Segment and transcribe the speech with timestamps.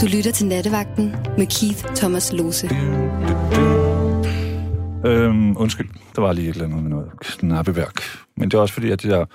[0.00, 2.66] Du lytter til Nattevagten med Keith Thomas Lose.
[5.06, 8.02] Øhm, undskyld, der var lige et eller andet med noget knappeværk.
[8.36, 9.26] Men det er også fordi, at jeg,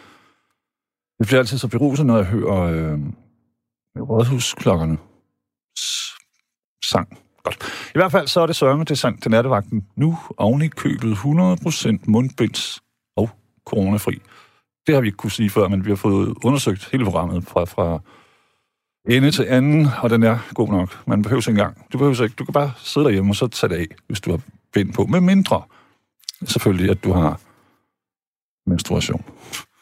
[1.20, 2.99] jeg bliver altid så beruset, når jeg hører øh,
[3.99, 4.97] rådhusklokkerne
[6.89, 7.17] sang.
[7.43, 7.57] Godt.
[7.95, 9.87] I hvert fald så er det sørme det sang til nattevagten.
[9.95, 12.81] Nu oven i købet 100% mundbinds
[13.17, 13.29] og
[13.65, 14.21] coronafri.
[14.87, 17.66] Det har vi ikke kunne sige før, men vi har fået undersøgt hele programmet fra,
[17.66, 17.99] fra
[19.07, 21.07] ende til anden, og den er god nok.
[21.07, 21.85] Man behøver ikke engang.
[21.93, 22.35] Du behøver ikke.
[22.35, 24.39] Du kan bare sidde derhjemme og så tage det af, hvis du har
[24.73, 25.05] bind på.
[25.05, 25.61] Med mindre,
[26.45, 27.39] selvfølgelig, at du har
[28.69, 29.23] menstruation.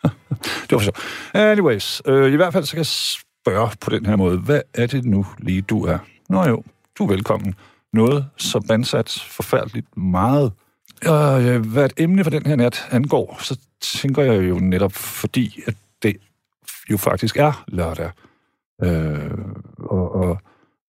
[0.67, 0.99] det var for sjovt.
[1.33, 4.37] Anyways, øh, i hvert fald så kan jeg spørge på den her måde.
[4.37, 5.97] Hvad er det nu lige, du er?
[6.29, 6.63] Nå jo,
[6.97, 7.55] du er velkommen.
[7.93, 10.51] Noget så bandsat forfærdeligt meget.
[11.05, 14.93] Og øh, hvad et emne for den her nat angår, så tænker jeg jo netop,
[14.93, 16.17] fordi at det
[16.91, 18.11] jo faktisk er lørdag,
[18.83, 19.31] øh,
[19.77, 20.37] og, og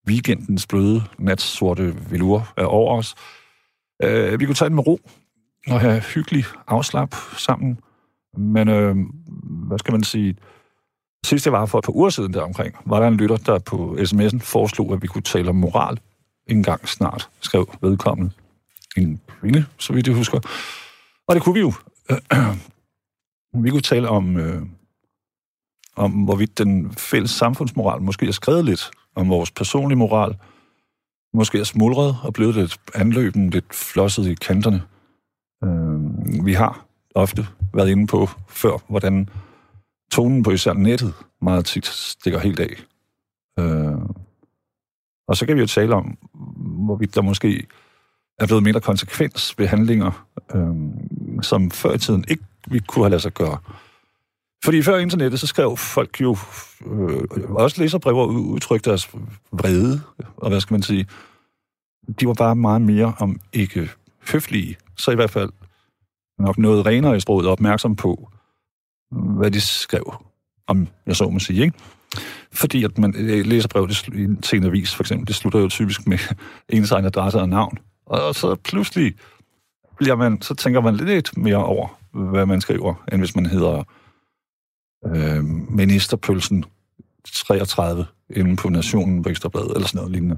[0.07, 3.15] weekendens bløde, natsorte velure er over os.
[4.03, 4.99] Øh, vi kunne tage den med ro
[5.67, 7.79] og have hyggelig afslap sammen.
[8.37, 8.95] Men øh,
[9.67, 10.35] hvad skal man sige?
[11.25, 13.59] Sidst jeg var for et par uger siden der omkring, var der en lytter, der
[13.59, 15.99] på sms'en foreslog, at vi kunne tale om moral
[16.47, 18.33] en gang snart, skrev vedkommende.
[18.97, 20.39] En kvinde, så vidt jeg husker.
[21.27, 21.73] Og det kunne vi jo.
[23.63, 24.61] vi kunne tale om, øh,
[25.95, 30.35] om hvorvidt den fælles samfundsmoral måske er skrevet lidt om vores personlige moral,
[31.33, 34.81] måske er smuldret og blevet lidt anløben, lidt flosset i kanterne.
[35.63, 36.85] Øh, vi har
[37.15, 39.29] ofte været inde på før, hvordan
[40.11, 42.73] tonen på især nettet meget tit stikker helt af.
[43.59, 43.97] Øh,
[45.27, 46.17] og så kan vi jo tale om,
[46.85, 47.67] hvorvidt der måske
[48.39, 50.75] er blevet mindre konsekvens ved handlinger, øh,
[51.41, 53.57] som før i tiden ikke vi kunne have ladet sig gøre.
[54.65, 56.37] Fordi før internettet, så skrev folk jo
[56.85, 59.09] øh, også læserbreve og udtrykte deres
[59.51, 60.01] vrede,
[60.37, 61.05] og hvad skal man sige,
[62.19, 63.89] de var bare meget mere om ikke
[64.31, 65.49] høflige, så i hvert fald
[66.39, 68.29] nok noget renere i sproget opmærksom på,
[69.11, 70.15] hvad de skrev
[70.67, 71.77] om, jeg så må sige, ikke?
[72.53, 73.87] Fordi at man øh, læser brev
[74.43, 76.17] til en avis, for eksempel, det slutter jo typisk med
[76.69, 77.77] ens egen adresse og navn.
[78.05, 79.13] Og så pludselig
[79.97, 83.83] bliver man, så tænker man lidt mere over, hvad man skriver, end hvis man hedder
[85.15, 86.65] øh, ministerpølsen
[87.33, 90.37] 33 inde på Nationen på Ekstrabladet, eller sådan noget lignende.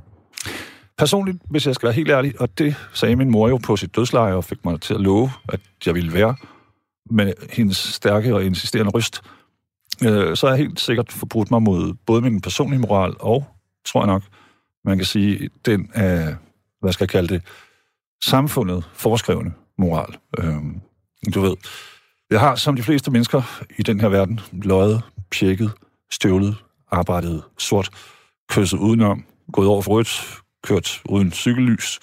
[0.97, 3.95] Personligt, hvis jeg skal være helt ærlig, og det sagde min mor jo på sit
[3.95, 6.35] dødsleje, og fik mig til at love, at jeg ville være,
[7.09, 9.21] med hendes stærke og insisterende ryst,
[10.05, 13.45] øh, så er jeg helt sikkert forbrudt mig mod både min personlige moral og,
[13.85, 14.23] tror jeg nok,
[14.85, 16.35] man kan sige, den af,
[16.81, 17.41] hvad skal jeg kalde det,
[18.23, 20.17] samfundet foreskrevne moral.
[20.37, 20.55] Øh,
[21.33, 21.55] du ved,
[22.31, 25.01] jeg har som de fleste mennesker i den her verden løjet,
[25.31, 25.71] pjekket,
[26.11, 26.55] støvlet,
[26.91, 27.89] arbejdet sort,
[28.49, 31.99] kysset udenom, gået over for rødt, kørt uden cykellys,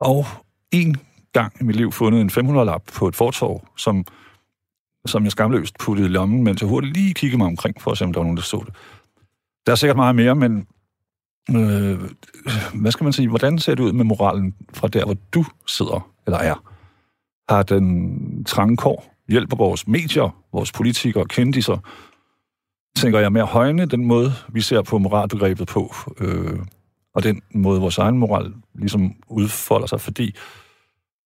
[0.00, 0.26] og
[0.70, 0.96] en
[1.32, 4.04] gang i mit liv fundet en 500-lap på et fortorv, som,
[5.06, 7.98] som jeg skamløst puttede i lommen, mens jeg hurtigt lige kiggede mig omkring, for at
[7.98, 8.74] se, om der var nogen, der så det.
[9.66, 10.66] Der er sikkert meget mere, men
[11.50, 12.00] øh,
[12.74, 16.10] hvad skal man sige, hvordan ser det ud med moralen fra der, hvor du sidder
[16.26, 16.73] eller er?
[17.48, 21.78] Har den trange kår hjælper vores medier, vores politikere og kendiser,
[22.96, 26.58] tænker jeg mere højne den måde, vi ser på moralbegrebet på, øh,
[27.14, 30.34] og den måde, vores egen moral ligesom udfolder sig, fordi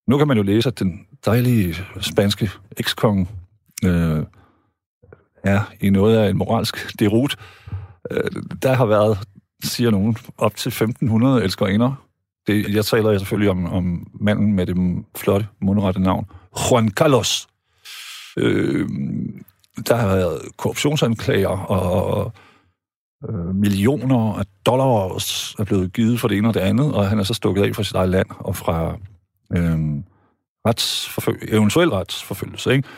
[0.09, 3.29] nu kan man jo læse, at den dejlige spanske ekskonge
[3.85, 4.23] øh,
[5.45, 7.37] er i noget af en moralsk derut.
[8.11, 9.19] Øh, der har været,
[9.65, 12.08] siger nogen, op til 1500 elskerinder.
[12.49, 16.27] Det, jeg taler selvfølgelig om, om manden med det flotte, mundrette navn,
[16.71, 17.47] Juan Carlos.
[18.37, 18.89] Øh,
[19.89, 22.33] der har været korruptionsanklager, og
[23.29, 27.19] øh, millioner af dollars er blevet givet for det ene og det andet, og han
[27.19, 28.97] er så stukket af fra sit eget land og fra
[29.57, 29.79] øh,
[30.69, 32.73] retsforføl- eventuel retsforfølgelse.
[32.73, 32.89] Ikke?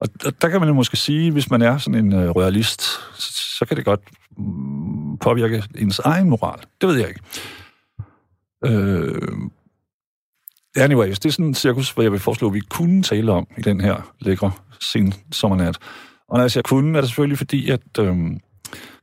[0.00, 0.08] Og
[0.42, 2.82] der kan man jo måske sige, hvis man er sådan en øh, royalist,
[3.14, 4.00] så, så kan det godt
[4.38, 6.58] mm, påvirke ens egen moral.
[6.80, 7.20] Det ved jeg ikke.
[8.64, 9.22] Øh,
[10.76, 13.46] anyways, det er sådan en cirkus, hvor jeg vil foreslå, at vi kunne tale om
[13.58, 15.78] i den her lækre sen sommernat.
[16.28, 18.16] Og når jeg siger kunne, er det selvfølgelig fordi, at øh,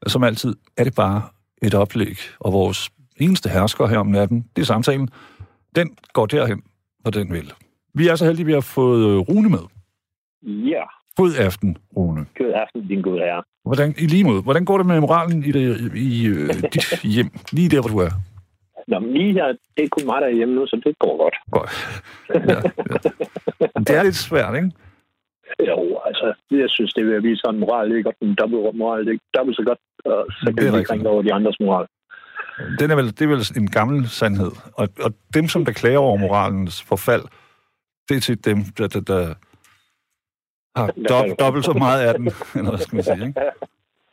[0.07, 1.21] som altid er det bare
[1.61, 5.09] et oplæg, og vores eneste hersker her om natten, det er samtalen.
[5.75, 6.61] Den går derhen,
[7.01, 7.53] hvor den vil.
[7.93, 9.65] Vi er så heldige, at vi har fået øh, Rune med.
[10.43, 10.83] Ja.
[11.15, 12.25] God aften, Rune.
[12.37, 13.43] God aften, din gode herre.
[13.65, 17.29] Hvordan, I lige måde, hvordan går det med moralen i, det, i øh, dit hjem,
[17.51, 18.09] lige der, hvor du er?
[18.89, 21.35] Nå, men lige her, det er kun mig derhjemme nu, så det går godt.
[21.51, 21.71] Godt.
[22.29, 22.61] Ja, ja.
[23.87, 24.71] Det er lidt svært, ikke?
[25.67, 29.05] Jo, altså, jeg synes, det vil vise sådan moral, det er godt en dobbelt moral,
[29.05, 31.87] det er dobbelt så godt, og så kan vi ikke over de andres moral.
[32.79, 34.51] Den er vel, det er vel en gammel sandhed.
[34.73, 37.23] Og, og dem, som der klager over moralens forfald,
[38.09, 39.33] det er til dem, der, der, der
[40.75, 42.25] har dob, dobbelt så meget af den,
[42.55, 43.41] eller hvad skal man sige, ikke?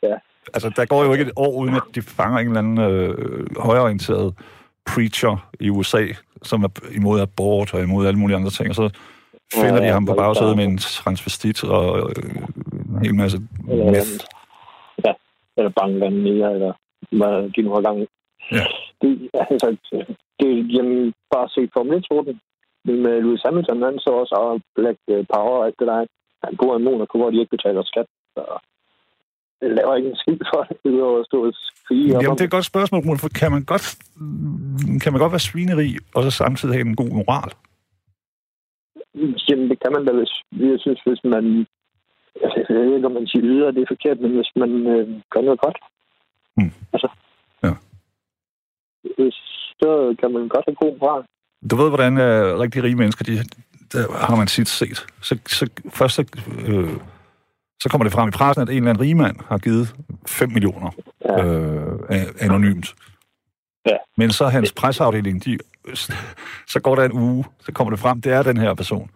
[0.03, 0.15] Ja.
[0.53, 3.15] Altså, der går jo ikke et år, uden at de fanger en eller anden øh,
[3.59, 4.33] højorienteret
[4.87, 6.03] preacher i USA,
[6.43, 8.89] som er imod abort og imod alle mulige andre ting, og så
[9.53, 12.25] finder Ja, de ham på bagsædet med en transvestit og øh,
[12.95, 13.37] en hel masse
[13.69, 14.13] Eller, meth.
[15.05, 15.13] ja,
[15.57, 16.73] eller mere, eller
[17.19, 18.07] hvad de nu har gang i.
[18.51, 18.65] Ja.
[19.01, 19.75] Det, altså,
[20.39, 22.39] det er jamen, bare se Formel 1
[22.85, 24.97] med Lewis Hamilton, han så også og Black
[25.33, 26.05] Power og alt det der.
[26.43, 28.05] Han bor i Monaco, hvor de ikke betaler skat.
[28.35, 28.41] Så
[29.61, 32.07] laver ikke en skid for det, udover at stå og skrige.
[32.07, 33.85] Jamen, det er et godt spørgsmål, Rune, for kan man godt,
[35.03, 37.51] kan man godt være svineri, og så samtidig have en god moral?
[39.49, 41.65] Jamen, det kan man da, hvis jeg synes, hvis man...
[42.43, 45.21] Altså, jeg ved ikke, om man siger yder, det er forkert, men hvis man øh,
[45.31, 45.77] gør noget godt.
[46.57, 46.71] Mm.
[46.93, 47.09] Altså.
[47.63, 47.73] Ja.
[49.81, 51.23] Så kan man godt have god moral.
[51.71, 53.31] Du ved, hvordan uh, rigtig rige mennesker, de,
[53.93, 55.05] der har man tit set.
[55.21, 56.21] Så, så først så,
[56.67, 56.89] øh,
[57.83, 59.95] så kommer det frem i pressen, at en eller anden rigmand har givet
[60.27, 60.91] 5 millioner
[61.25, 61.45] Ja.
[61.45, 62.95] øh, anonymt.
[63.89, 63.97] Ja.
[64.17, 65.57] Men så hans presseafdeling, de,
[66.67, 69.09] så går der en uge, så kommer det frem, det er den her person.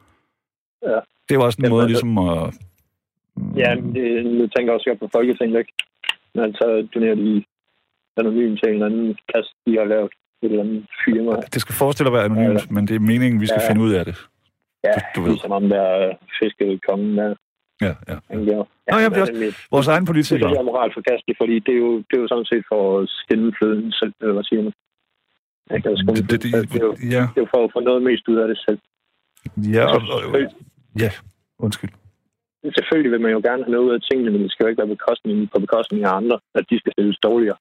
[0.83, 0.99] Ja.
[1.29, 2.53] Det var også en Jamen, måde ligesom at...
[3.57, 5.73] Ja, det, nu tænker jeg også på Folketinget, ikke?
[6.35, 7.43] Men så donerer de
[8.17, 10.11] anonymt til en eller anden kasse, de har lavet
[10.43, 11.31] et eller andet firma.
[11.53, 12.73] Det skal forestille at være anonymt, Ja.
[12.75, 13.69] men det er meningen, vi skal Ja.
[13.71, 14.15] finde ud af det.
[14.83, 15.29] Ja, du- du ved.
[15.31, 17.35] ligesom om der er fiskekongen der.
[17.85, 18.17] Ja, ja.
[18.31, 18.65] Han gjorde.
[18.91, 20.49] Nå, jamen, det er også- Vores egen Det politikere.
[20.49, 23.09] jeg er moralt forkasteligt, fordi det er jo, det er jo sådan set for at
[23.21, 24.73] skænde fløden selv, eller hvad siger man?
[25.69, 25.83] Det,
[26.31, 28.37] det, det, det, er jo, ja, det er jo for at få noget mest ud
[28.43, 28.79] af det selv.
[29.75, 30.39] ja, og, og,
[31.03, 31.11] ja,
[31.59, 31.89] undskyld.
[32.77, 34.81] Selvfølgelig vil man jo gerne have noget ud af tingene, men det skal jo ikke
[34.83, 37.57] være bekostning, på bekostning af andre, at de skal stilles dårligere.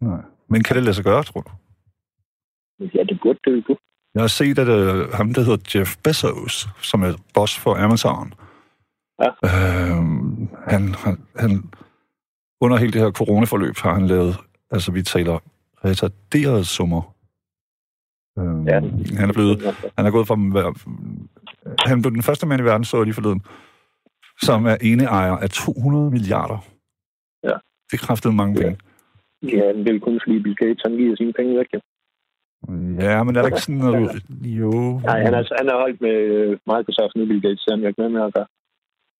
[0.00, 0.20] Nej.
[0.48, 1.50] Men kan det lade sig gøre, tror du?
[2.94, 3.76] Ja, det burde det jo.
[4.14, 8.32] Jeg har set, at øh, ham, der hedder Jeff Bezos, som er boss for Amazon,
[9.22, 9.30] Ja.
[9.44, 9.96] øh,
[10.72, 11.50] han, han, han,
[12.60, 14.36] under hele det her coronaforløb har han lavet,
[14.70, 15.38] altså vi taler
[15.84, 17.02] retarderede summer.
[18.38, 18.80] Øh, Ja.
[19.20, 19.62] Han er blevet,
[19.98, 20.34] han er gået fra,
[21.88, 23.42] han blev den første mand i verden, så jeg lige forleden,
[24.42, 26.58] som er eneejer af 200 milliarder.
[27.44, 27.54] Ja.
[27.90, 28.62] Det er kraftet mange Ja.
[28.64, 28.78] penge.
[29.42, 31.80] Ja, det er jo kun fordi Bill Gates, han giver sine penge væk, jo.
[33.06, 34.22] Ja, men er der ikke sådan noget...
[34.60, 34.70] Jo.
[34.98, 37.88] Nej, han er, han er holdt med øh, Microsoft nu, Bill Gates, så han har
[37.88, 38.46] ikke med med at gøre.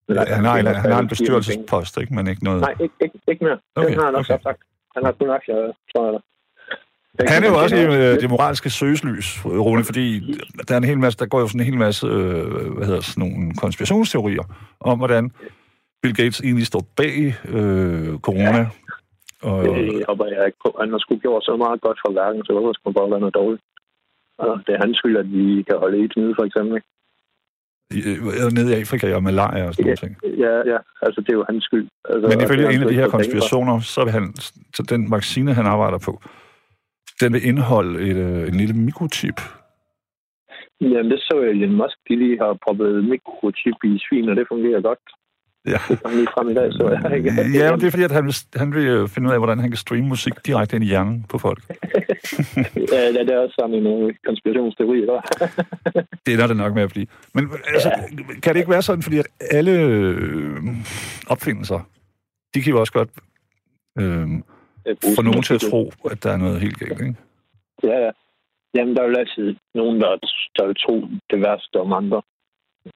[0.07, 2.13] Men altså, han, har, han har en bestyrelsespost, ikke?
[2.15, 2.61] Men ikke noget...
[2.61, 3.59] Nej, ikke, ikke, ikke mere.
[3.75, 4.41] Okay, den har han også okay.
[4.41, 4.49] okay.
[4.49, 4.61] sagt.
[4.95, 5.55] Han har kun aktier,
[5.91, 6.19] tror jeg.
[7.19, 10.05] Den Han er jo også i øh, det moralske søgeslys, Rune, fordi
[10.67, 13.01] der er en hel masse, der går jo sådan en hel masse, øh, hvad hedder
[13.01, 14.43] sådan nogle konspirationsteorier
[14.79, 15.31] om, hvordan
[16.01, 17.15] Bill Gates egentlig står bag
[17.55, 18.61] øh, corona.
[19.41, 20.69] Og, Det håber jeg ikke på.
[20.79, 23.19] Han har sgu gjort så meget godt for verden, så hvorfor skulle man bare være
[23.19, 23.63] noget dårligt?
[24.37, 26.75] Og det er hans skyld, at vi kan holde et nede, for eksempel.
[26.75, 26.89] ikke?
[27.93, 30.13] Øh, nede i Afrika og malaria og sådan noget ting.
[30.45, 31.87] Ja, ja, altså det er jo hans skyld.
[32.09, 34.33] Altså, Men ifølge altså, en af de her konspirationer, så vil han,
[34.75, 36.21] så den vaccine, han arbejder på,
[37.21, 39.39] den vil indeholde et, øh, en lille mikrochip.
[40.81, 44.81] Jamen, det så Elon Musk, de lige har proppet mikrochip i svin, og det fungerer
[44.81, 44.99] godt.
[45.67, 45.79] Ja.
[45.89, 47.29] Det kom lige frem i dag, så jeg ikke.
[47.59, 49.59] Ja, men det er fordi, at han vil, han vil øh, finde ud af, hvordan
[49.59, 51.61] han kan streame musik direkte ind i hjernen på folk.
[52.93, 55.21] ja, det er også sådan en øh, konspirationsteori, eller?
[56.25, 57.07] Det ender det nok med at blive.
[57.33, 57.89] Men altså,
[58.43, 60.57] kan det ikke være sådan, fordi at alle øh,
[61.27, 61.79] opfindelser,
[62.53, 63.09] de kan jo også godt
[63.99, 64.27] øh,
[65.15, 67.15] få nogen til at tro, at der er noget helt galt, ikke?
[67.83, 68.11] Ja, ja.
[68.75, 70.09] Jamen, der er jo altid nogen, der,
[70.57, 70.95] der vil tro
[71.31, 72.21] det værste om andre.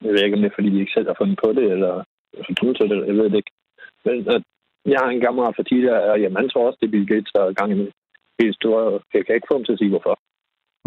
[0.02, 2.04] Jeg ved ikke, om det er, fordi de ikke selv har fundet på det, eller
[2.46, 3.54] for dumme til det, jeg ved det ikke.
[4.06, 4.44] Men at
[4.92, 7.32] jeg har en gammel fra tidligere, og jamen, han tror også, det er Bill Gates,
[7.36, 7.90] der er gang i det.
[8.42, 9.00] Helt store.
[9.14, 10.14] Jeg kan ikke få ham til at sige, hvorfor.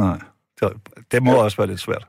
[0.05, 0.19] Nej.
[1.13, 2.05] Det, må også være lidt svært.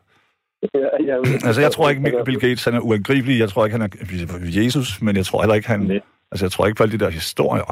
[0.73, 1.15] Ja, ja,
[1.47, 3.39] Altså, jeg tror ikke, Bill Gates han er uangribelig.
[3.39, 5.79] Jeg tror ikke, han er Jesus, men jeg tror heller ikke, han...
[5.79, 5.99] Nej.
[6.31, 7.69] Altså, jeg tror ikke på alle de der historier.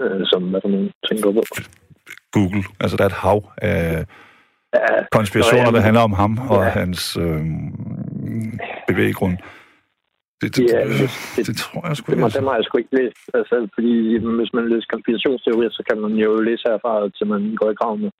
[0.00, 1.42] Øh, som hvad nogle tænker på.
[2.32, 2.62] Google.
[2.80, 4.06] Altså, der er et hav af
[4.74, 6.68] Ja, konspirationer, der handler om ham og Ja.
[6.68, 7.40] hans øh,
[8.88, 9.36] bevæggrund.
[10.40, 12.20] Det, det, Ja, det, det- det, det tror jeg sgu det, ikke.
[12.20, 12.38] må, altså.
[12.38, 13.92] det må jeg sgu ikke læse altså, fordi
[14.38, 18.00] hvis man læser konspirationsteorier, så kan man jo læse herfra, til man går i graven
[18.04, 18.10] med.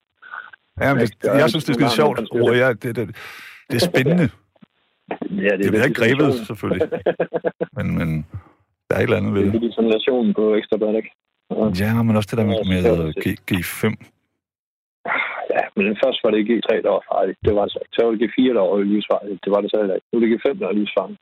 [0.82, 2.18] Ja, men det, Det er jeg synes, det er skide sjovt.
[2.42, 3.04] Ord, ja, det, det,
[3.70, 4.26] det er spændende.
[5.46, 6.88] Ja, Det bliver ikke grebet, selvfølgelig.
[7.76, 8.08] Men, men
[8.86, 9.62] der er et eller andet ved Det det.
[9.62, 11.10] er disseminationen på Ekstrabladet, ikke?
[11.50, 12.82] Og, Ja, men også det der med, med
[13.22, 13.80] G, G5.
[15.56, 17.38] ja, men først var det G3, der var farligt.
[17.46, 17.94] Det var det så ikke.
[17.96, 19.40] Så var det G4, der var livsfarligt.
[19.44, 20.06] Det var det så heller ikke.
[20.10, 21.20] Nu er det G5, der er livsfarligt.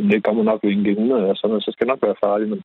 [0.00, 2.22] Men det kommer nok ved en G100 og sådan noget, så skal det nok være
[2.24, 2.50] farligt.
[2.50, 2.62] Men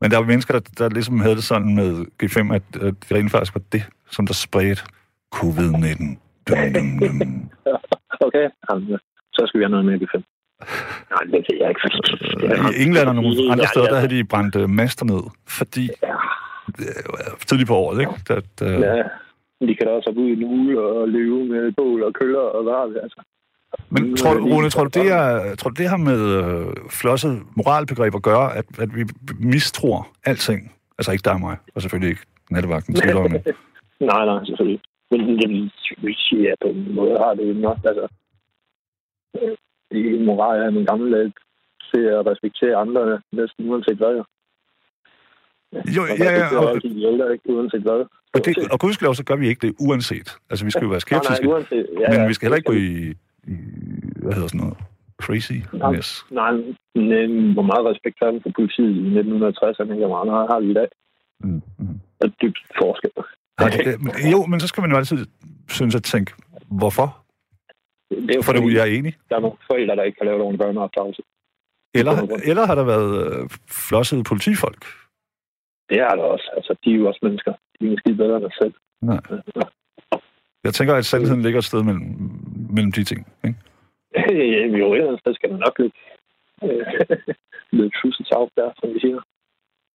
[0.00, 1.90] Men der var mennesker, der, der ligesom havde det sådan med
[2.22, 4.82] G5, at, at det rent faktisk var det, som der spredte
[5.36, 6.04] covid-19.
[6.48, 7.50] Dum, dum, dum.
[8.26, 8.98] Okay, Jamen,
[9.32, 10.16] så skal vi have noget med G5.
[11.12, 11.80] Nej, det kan jeg ikke.
[12.44, 15.22] Øh, I England og nogle andre steder, der havde de brændt øh, master ned,
[15.58, 16.16] fordi Ja,
[16.78, 18.14] øh, tidligt på året, ikke?
[18.40, 19.02] At, øh, ja.
[19.68, 22.44] De kan da også hoppe ud i en uge og løbe med bål og køller
[22.56, 23.20] og varme, altså.
[23.90, 27.42] Men tror du, Rune, tror du, det, er, tror du, det har med øh, flosset
[27.56, 29.04] moralbegreb at gøre, at, at vi
[29.38, 30.72] mistror alting?
[30.98, 33.06] Altså ikke dig og mig, og selvfølgelig ikke nattevagten til.
[34.00, 34.80] Nej, nej, selvfølgelig.
[35.10, 35.70] Men det
[36.02, 38.08] vil sige, at på en måde har det nok, altså...
[39.42, 39.56] øh,
[39.90, 41.32] I moral er min gamle lag
[41.94, 44.14] til at respektere andre næsten uanset hvad.
[44.16, 44.24] Jo,
[45.96, 48.04] Jo, Og ja, ja, og, altid de ældre, ikke uanset hvad.
[48.34, 50.36] og, det, og gudskelov, så gør vi ikke det uanset.
[50.50, 51.86] Altså, vi skal jo være skeptiske, Nej, nej, uanset.
[52.00, 53.14] Ja, men vi skal heller ikke gå i
[54.22, 54.78] hvad hedder sådan noget,
[55.22, 55.58] crazy.
[55.72, 55.94] Nej.
[55.94, 56.26] Yes.
[56.30, 56.52] Nej,
[56.94, 60.88] men hvor meget respekt har for politiet i 1960'erne, hvor meget har vi i dag?
[61.44, 61.96] Mm, mm.
[62.18, 63.10] Det er dybt forskel.
[63.60, 65.26] Nej, det, jo, men så skal man jo altid
[65.68, 66.32] synes at tænke,
[66.80, 67.06] hvorfor?
[68.10, 69.12] Det er jo For det, fordi, jeg er enig.
[69.28, 71.22] der er nogle forældre, der ikke kan lave nogen børneopdragelse.
[71.94, 72.14] Eller,
[72.50, 73.48] eller har der været øh,
[73.88, 74.82] flossede politifolk?
[75.90, 76.50] Det er der også.
[76.56, 77.52] Altså, de er jo også mennesker.
[77.80, 78.74] De er måske bedre end os selv.
[79.02, 79.20] Nej.
[80.64, 82.06] Jeg tænker, at sandheden ligger et sted mellem,
[82.70, 83.26] mellem de ting.
[83.44, 83.58] Ikke?
[84.80, 85.96] Jo, et eller andet sted skal der nok lidt,
[87.78, 88.24] lidt trussel
[88.56, 89.20] der, som vi siger.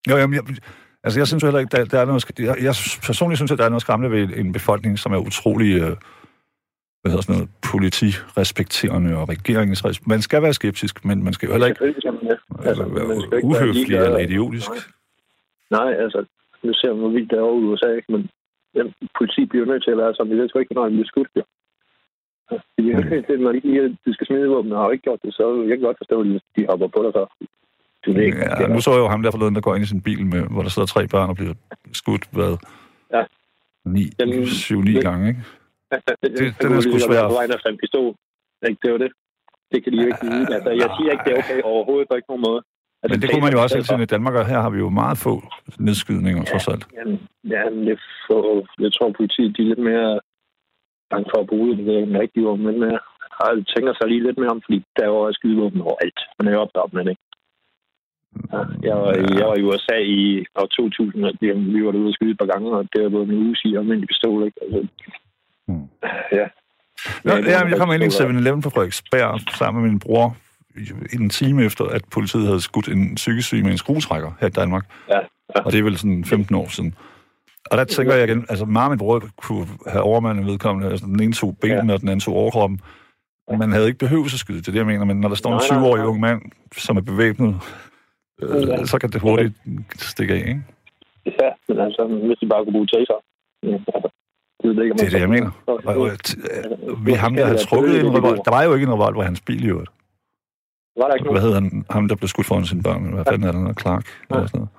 [0.09, 0.43] Jo, jamen, jeg,
[1.03, 2.73] altså jeg synes jo heller ikke, der, der er noget, jeg, jeg
[3.07, 5.95] personligt synes, at der er noget skræmmende ved en befolkning, som er utrolig, øh,
[7.01, 10.13] hvad hedder sådan noget, politirespekterende og regeringsrespekterende.
[10.15, 13.47] Man skal være skeptisk, men man skal jo heller ikke man altså, man skal ikke
[13.47, 14.69] uhøflig eller idiotisk.
[15.71, 15.93] Nej.
[16.03, 16.25] Altså,
[16.63, 18.11] nu ser man, vildt det er over i USA, ikke?
[18.11, 18.29] men
[18.75, 20.31] jamen, politi bliver nødt til at være sådan.
[20.31, 21.29] Vi ved sgu ikke, hvornår de bliver skudt.
[21.39, 21.43] Jo.
[22.51, 23.41] Ja, De, mm.
[23.43, 25.85] når de, de, de skal smide våben og har ikke gjort det, så jeg kan
[25.87, 27.23] godt forstå, at de, hopper på dig så.
[28.05, 29.87] Du ved ikke, Ja, nu så jeg jo ham der forleden, der går ind i
[29.93, 31.53] sin bil, med, hvor der sidder tre børn og bliver
[31.93, 32.51] skudt, hvad?
[33.15, 33.23] Ja.
[33.93, 34.03] Ni,
[34.45, 35.41] syv, ni det- gange, ikke?
[35.91, 37.27] det, det- den er sgu svær.
[37.27, 38.15] På vejen efter en pistol.
[38.69, 39.11] Ikke, det er jo det.
[39.71, 40.55] Det kan de jo ikke vide.
[40.55, 42.61] Altså, jeg siger ikke, det er okay overhovedet på ikke nogen måde.
[43.05, 44.79] Altså, Men det kunne man jo også hele tiden i Danmark, og her har vi
[44.85, 45.33] jo meget få
[45.87, 46.83] nedskydninger, trods alt.
[46.97, 47.17] Jamen,
[47.55, 48.41] ja, men det for,
[48.85, 50.09] jeg tror, politiet de er lidt mere
[51.11, 51.85] bange for at bruge det.
[51.87, 52.99] Det den rigtige ord, men jeg
[53.39, 56.19] har tænker sig lige lidt mere om, fordi der er jo også skydevåben overalt.
[56.37, 57.23] Man er jo opdaget, men ikke.
[58.53, 61.91] Ja, jeg, var, i- jeg var i USA i år 2000, og vi- vi var
[61.91, 64.39] derude og skyde et par gange, og det var både en uge i almindelig pistol,
[64.47, 64.57] ikke?
[64.63, 64.79] Altså,
[65.67, 65.87] Hmm.
[66.39, 66.45] ja.
[67.25, 68.31] Nå, Ja, det ja, var jeg kom ind i en pistoler.
[68.33, 70.27] 7-Eleven på Frederiksberg sammen med min bror
[71.13, 74.51] en time efter, at politiet havde skudt en psykisk syg med en skruetrækker her i
[74.51, 74.85] Danmark.
[75.09, 75.17] Ja,
[75.55, 75.61] ja.
[75.61, 76.95] Og det er vel sådan 15 år siden.
[77.71, 81.21] Og der tænker jeg igen, altså meget min bror kunne have overmandet vedkommende, altså den
[81.23, 82.79] ene tog benene, og den anden tog overkroppen.
[83.57, 85.49] Man havde ikke behøvet at skyde, det er det, jeg mener, men når der står
[85.49, 86.07] en Nej, nej, 7-årig nej.
[86.09, 86.41] ung mand,
[86.77, 87.55] som er bevæbnet,
[88.41, 89.53] øh, så kan det hurtigt
[89.97, 90.63] stikke af, ikke?
[91.25, 93.17] Ja, men altså, hvis de bare kunne bruge taser.
[93.63, 93.67] Ja,
[94.61, 95.51] det, er det, er jeg mener.
[95.65, 98.43] Og, og, t- øh, vi ham, der havde trukket en revolver.
[98.43, 99.89] Der var jo ikke en revolver i hans bil, i øvrigt.
[100.97, 101.85] Var der ikke Hvad hedder han?
[101.89, 103.13] Ham, der blev skudt foran sine børn.
[103.13, 104.05] Hvad fanden er det, der Clark?
[104.29, 104.71] Eller sådan noget.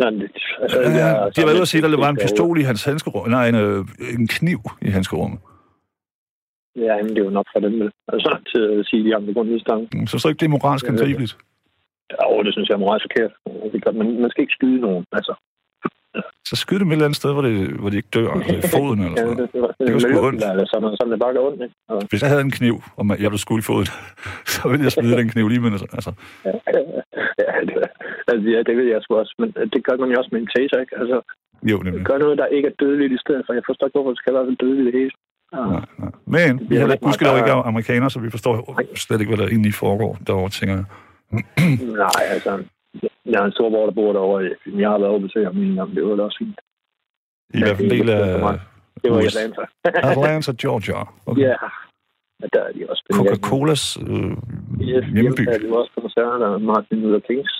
[0.00, 0.30] Nej, det,
[0.62, 2.84] altså, Ja, de har været ude at sige, at der var en pistol i hans
[2.84, 3.28] handskerum.
[3.30, 3.84] Nej, en, øh,
[4.18, 5.38] en kniv i handskerummet.
[6.86, 7.90] Ja, men det er jo nok for dem, vel.
[8.12, 10.06] Altså, til at sige, at de har en grund mistanke.
[10.06, 11.00] Så så ikke det er moralsk Ja, det.
[11.00, 11.36] angribeligt.
[12.10, 13.32] Ja, det synes jeg er moralsk forkert.
[13.72, 15.34] Det er godt, men man skal ikke skyde nogen, altså.
[16.50, 18.70] Så skyd dem et eller andet sted, hvor, det, hvor de ikke dør, altså i
[18.76, 19.38] foden eller sådan noget.
[19.54, 20.40] det, det, Det var sgu ondt.
[20.52, 21.74] Eller sådan, noget, sådan det bare går ondt, ikke?
[21.92, 23.88] Og, Hvis jeg havde en kniv, og man- jeg blev skudt i foden,
[24.54, 25.70] så ville jeg smide den kniv lige med.
[25.98, 26.10] Altså,
[26.44, 26.50] ja,
[27.42, 27.74] ja, det,
[28.32, 30.50] altså, ja, det ved jeg sgu også, men det gør man jo også med en
[30.56, 30.94] taser, ikke?
[31.02, 31.16] Altså,
[31.70, 32.04] jo, nemlig.
[32.10, 33.52] gør noget, der ikke er dødeligt i stedet for.
[33.58, 35.14] Jeg forstår ikke, hvorfor det skal være dødeligt det hele.
[35.54, 35.58] Ja.
[35.58, 36.10] Nej, nej.
[36.34, 37.08] Men vi er heller ikke
[37.40, 38.54] ikke er amerikanere, så vi forstår
[38.96, 40.84] slet ikke, hvad der egentlig foregår derovre, tænker jeg.
[42.02, 42.52] Nej, altså,
[43.32, 44.50] jeg har en stor bror, der bor derovre.
[44.82, 46.58] Jeg har været over besøg ham en gang, det var da også fint.
[47.54, 48.26] I hvert fald del af
[49.02, 49.18] Det var.
[49.30, 49.62] Atlanta.
[50.12, 50.98] Atlanta, Georgia.
[51.26, 51.42] Okay.
[51.42, 51.56] Ja,
[52.42, 54.30] og der er de også Coca-Colas øh,
[54.88, 55.42] Yes, hjemby.
[55.42, 57.52] hjemme er de også koncert, og Martin Luther Kings.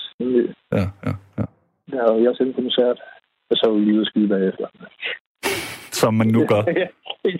[0.77, 1.43] Ja, ja, ja.
[1.91, 2.97] Der er jo også en koncert,
[3.49, 4.67] og så er vi lige ude at skyde bagefter.
[6.01, 6.61] Som man nu gør.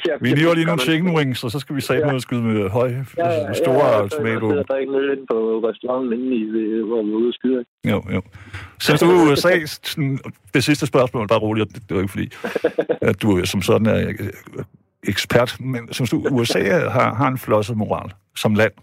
[0.07, 2.43] ja, Vi lever lige nogle chicken wings, og så skal vi sætte noget og skyde
[2.49, 4.57] med høje, Ja, ja, store ja, ja, automatvåben.
[4.67, 6.41] Der er ikke noget inde på restauranten inde i,
[6.89, 7.65] hvor vi er ude at skyde.
[7.91, 8.21] Jo, jo.
[8.85, 10.19] Synes du, USA, sådan,
[10.53, 12.27] det sidste spørgsmål, bare roligt, det er jo ikke fordi,
[13.09, 14.29] at du som sådan er øh,
[15.07, 16.61] ekspert, men synes du, USA
[16.97, 18.73] har, har en flosset moral som land?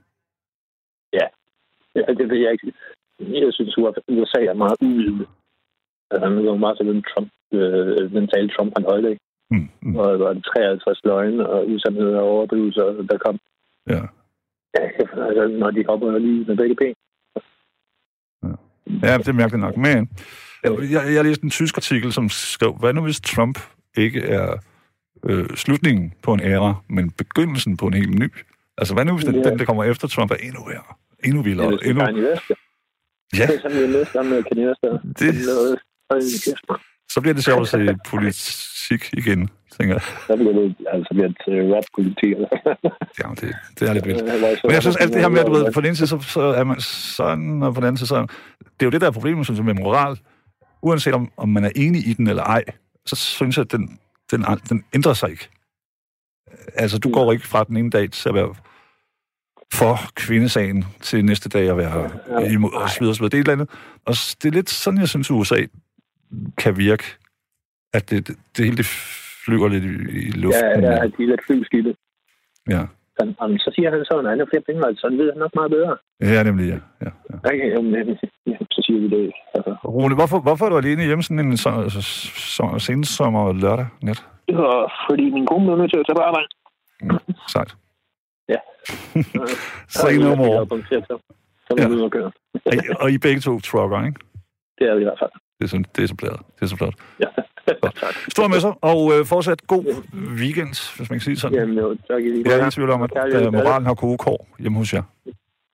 [1.96, 2.72] Ja, det ved jeg ikke.
[3.20, 5.26] Jeg synes, at USA er meget uvidende.
[6.10, 9.20] Altså, han er meget til den Trump, øh, den tale Trump, han holdt, ikke?
[9.52, 13.38] Mm, mm, Og der var det 53 løgne og usandheder og overdrivelser, der kom.
[13.88, 14.02] ja.
[14.78, 14.84] Ja,
[15.28, 16.94] altså, når de hopper lige med begge ben.
[19.02, 19.76] ja, det er mærkeligt nok.
[19.76, 20.08] Men
[20.64, 23.58] Jeg, jeg, jeg læste en tysk artikel, som skrev, hvad nu hvis Trump
[23.96, 24.56] ikke er
[25.24, 28.28] øh, slutningen på en æra, men begyndelsen på en helt ny?
[28.78, 29.50] Altså, hvad nu hvis den, Ja.
[29.50, 30.94] den der kommer efter Trump, er endnu værre,
[31.24, 32.04] endnu vildere, Eller endnu...
[32.04, 32.42] Kanye West.
[33.38, 34.04] Ja, Det er sådan, vi er med
[34.82, 34.98] der.
[35.18, 36.58] Det-
[37.12, 37.78] så bliver det sjovt at se
[38.88, 39.48] politik igen,
[39.80, 40.02] tænker jeg.
[40.26, 42.32] Så bliver det, altså, bliver det til rap-politik.
[42.32, 42.48] eller?
[43.22, 44.22] Ja, det, det er lidt vildt.
[44.38, 45.96] Hvor så- Men jeg synes, alt det her med, at du ved, på den ene
[45.96, 48.26] side, så, så er man sådan, og på den anden side, så...
[48.60, 50.18] Det er jo det, der er problemet, synes jeg, med moral.
[50.82, 52.64] Uanset om, om man er enig i den eller ej,
[53.06, 53.98] så synes jeg, at den,
[54.30, 55.48] den, den ændrer sig ikke.
[56.74, 58.54] Altså, du går ikke fra den ene dag til at være
[59.74, 62.10] for kvindesagen til næste dag at være
[62.52, 63.30] imod, og så videre, så videre.
[63.30, 63.70] Det er et eller andet.
[64.06, 65.62] Og det er lidt sådan, jeg synes, USA
[66.58, 67.04] kan virke.
[67.94, 68.86] At det, det, det hele det
[69.44, 70.82] flyver lidt i, i Ja, luften.
[70.84, 71.92] ja, de er lidt flyveskidte.
[72.68, 72.82] ja.
[73.18, 75.54] Så, jamen, så siger han så, at han er flere penge, så ved han nok
[75.54, 75.96] meget bedre.
[76.34, 76.78] ja nemlig, ja.
[77.04, 77.34] ja, ja.
[77.48, 79.32] Okay, jamen, ja, så siger vi det.
[79.54, 82.00] Altså, Rune, hvorfor, hvorfor er du alene hjemme sådan en så, så,
[82.56, 84.24] så, sensommer lørdag nat?
[84.48, 86.48] det var, fordi min kone blev nødt til at tage på arbejde.
[87.54, 87.70] Sejt.
[88.48, 88.60] Ja.
[90.00, 90.66] Say no more.
[91.66, 91.88] Så er Ja.
[91.88, 92.30] vi ude køre.
[92.66, 94.20] Og I- Og I begge to trucker, ikke?
[94.78, 95.30] Det er vi i hvert fald.
[95.58, 96.38] Det er så, det er så flot.
[96.56, 96.94] Det er så flot.
[97.20, 97.26] Ja.
[98.02, 98.14] tak.
[98.28, 99.84] Stor med sig, og øh, fortsat god
[100.40, 101.58] weekend, hvis man kan sige sådan.
[101.58, 104.18] Jamen jo, tak i lige Jeg er i tvivl om, at øh, moralen har gode
[104.18, 105.02] kår hjemme hos jer.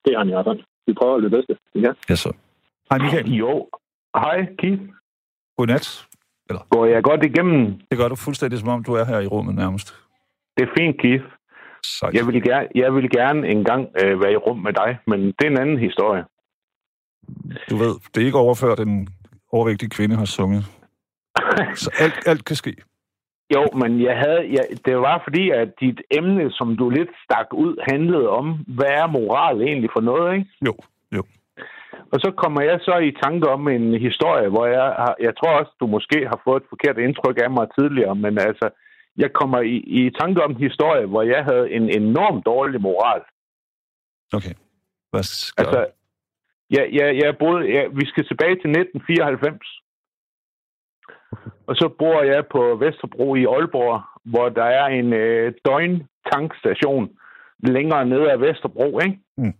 [0.04, 0.60] Det har han i hvert fald.
[0.86, 1.56] Vi prøver det bedste.
[1.74, 1.92] Ja.
[2.08, 2.32] Ja, så.
[2.90, 3.32] Hej Michael.
[3.32, 3.68] Jo.
[4.16, 4.82] Hej, Keith.
[5.56, 6.06] Godnat.
[6.70, 7.80] Går jeg godt igennem?
[7.90, 9.94] Det gør du fuldstændig, som om du er her i rummet nærmest.
[10.56, 11.24] Det er fint, Keith.
[11.86, 12.14] Sejt.
[12.14, 15.20] Jeg vil gerne, jeg vil gerne en gang øh, være i rum med dig, men
[15.20, 16.24] det er en anden historie.
[17.70, 19.08] Du ved, det er ikke overført, en
[19.52, 20.64] overvægtig kvinde har sunget.
[21.84, 22.72] Så alt, alt kan ske.
[23.54, 27.48] jo, men jeg havde, jeg, det var fordi, at dit emne, som du lidt stak
[27.52, 30.50] ud, handlede om, hvad er moral egentlig for noget, ikke?
[30.66, 30.74] Jo,
[31.16, 31.22] jo.
[32.12, 35.52] Og så kommer jeg så i tanke om en historie, hvor jeg har, jeg tror
[35.60, 38.68] også, du måske har fået et forkert indtryk af mig tidligere, men altså,
[39.16, 43.22] jeg kommer i, i tanke om en historie, hvor jeg havde en enormt dårlig moral.
[44.32, 44.54] Okay.
[45.10, 45.80] Hvad skal Altså,
[46.76, 49.82] ja, ja, jeg boede, ja, vi skal tilbage til 1994.
[51.66, 57.10] Og så bor jeg på Vesterbro i Aalborg, hvor der er en øh, døgntankstation
[57.58, 59.18] længere nede af Vesterbro, ikke?
[59.36, 59.54] Mm.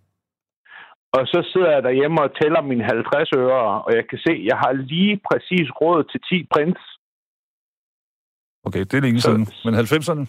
[1.13, 4.45] Og så sidder jeg derhjemme og tæller mine 50 øre, og jeg kan se, at
[4.45, 6.81] jeg har lige præcis råd til 10 prins.
[8.67, 9.47] Okay, det er længe siden.
[9.65, 10.25] Men 90'erne?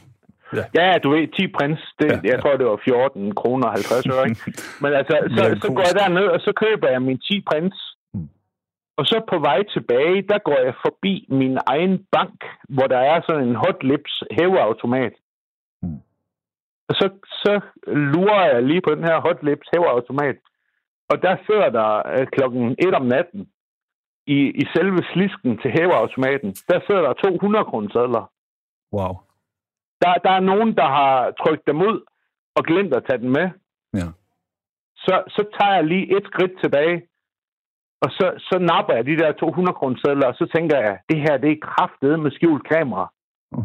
[0.79, 2.29] Ja, du ved, 10 prins, det, Ja, ja, ja.
[2.31, 4.41] jeg tror, det var 14 kroner og 50 øre, ikke?
[4.81, 7.75] Men altså, så, Ja, så går jeg derned, og så køber jeg min 10 prins.
[8.99, 12.37] Og så på vej tilbage, der går jeg forbi min egen bank,
[12.75, 15.13] hvor der er sådan en hot lips hæveautomat.
[15.81, 15.99] Mm.
[16.89, 17.09] Og så,
[17.43, 20.37] så lurer jeg lige på den her hot lips hæveautomat.
[21.09, 23.49] Og der sidder der øh, klokken 1 om natten,
[24.27, 28.31] i, i selve slisken til hæveautomaten, der sidder der 200 kroner.
[28.93, 29.13] Wow.
[30.01, 31.97] Der, der er nogen, der har trykt dem ud
[32.55, 33.47] og glemt at tage dem med.
[33.93, 34.07] Ja.
[34.95, 36.97] Så, så tager jeg lige et skridt tilbage,
[38.01, 41.37] og så, så napper jeg de der 200 kroner og så tænker jeg, det her
[41.37, 43.05] det er kraftet med skjult kamera.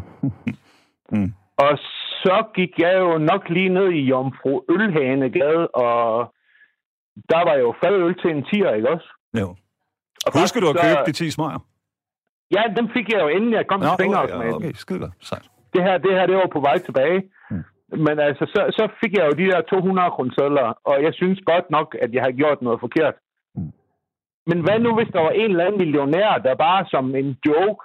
[1.11, 1.33] Mm.
[1.57, 1.73] Og
[2.23, 6.33] så gik jeg jo nok lige ned i Jomfru Ølhanegade, og
[7.31, 9.09] der var jo fadøl til en tier, ikke også?
[9.39, 9.47] Jo.
[10.25, 11.59] Og Husker du at købe så- de 10 smager?
[12.55, 14.51] Ja, dem fik jeg jo inden jeg kom til okay, fingerautomaten.
[14.51, 15.13] ja, okay, skide godt.
[15.19, 15.45] Sejt.
[15.73, 17.19] det her, det her, det var på vej tilbage.
[17.51, 17.63] Mm.
[18.05, 21.69] Men altså, så, så fik jeg jo de der 200 kroner og jeg synes godt
[21.69, 23.15] nok, at jeg har gjort noget forkert.
[23.55, 23.71] Mm.
[24.49, 27.81] Men hvad nu, hvis der var en eller anden millionær, der bare som en joke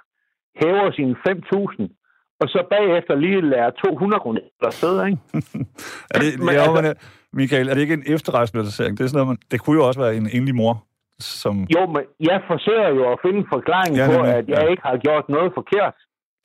[0.61, 1.97] hæver sine 5.000,
[2.41, 5.19] og så bagefter lige lærer 200 kroner sidde, ikke?
[6.13, 6.95] Er det, Men altså- men, øh,
[7.33, 8.97] Michael, er det ikke en efterrationalisering?
[8.97, 10.83] Det, er sådan noget, man, det kunne jo også være en enlig mor,
[11.19, 14.61] som Jo, men jeg forsøger jo at finde en forklaring Ja, på, nemlig, at jeg
[14.63, 14.67] ja.
[14.71, 15.93] ikke har gjort noget forkert.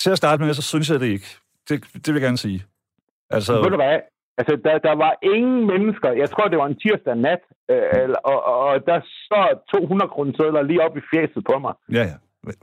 [0.02, 1.26] til at starte med, så synes jeg det ikke.
[1.68, 2.64] Det, det vil jeg gerne sige.
[3.30, 3.62] Altså, Så...
[3.62, 3.98] Ved du hvad?
[4.38, 8.38] Altså, der, der var ingen mennesker, jeg tror, det var en tirsdag nat, øh, og,
[8.44, 9.40] og, der så
[9.74, 11.74] 200 kroner lige op i fjeset på mig.
[11.92, 12.16] ja, ja.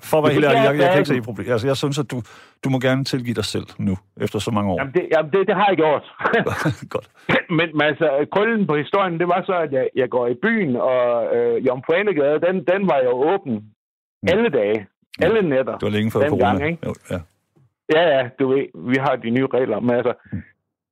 [0.09, 1.23] For at være helt ærlig, jeg jeg, kan ikke sige.
[1.23, 1.51] se problemet.
[1.51, 2.17] Altså, jeg synes, at du,
[2.63, 4.77] du må gerne tilgive dig selv nu, efter så mange år.
[4.79, 6.05] Jamen, det, jamen, det, det har jeg gjort.
[6.95, 7.07] Godt.
[7.57, 10.75] men, men altså, krøllen på historien, det var så, at jeg, jeg går i byen,
[10.75, 13.55] og øh, Jomfru Anegade, den, den var jo åben
[14.27, 14.88] alle dage,
[15.21, 15.77] alle nætter.
[15.77, 16.45] Det var længe før corona.
[16.45, 16.79] gang, ikke?
[16.86, 17.19] Jo, ja.
[17.95, 19.79] Ja, ja, du ved, vi har de nye regler.
[19.79, 20.13] Men altså,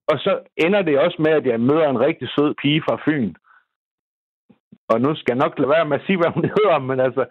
[0.07, 3.33] og så ender det også med, at jeg møder en rigtig sød pige fra Fyn.
[4.89, 7.23] Og nu skal jeg nok lade være med at sige, hvad hun hedder, men altså,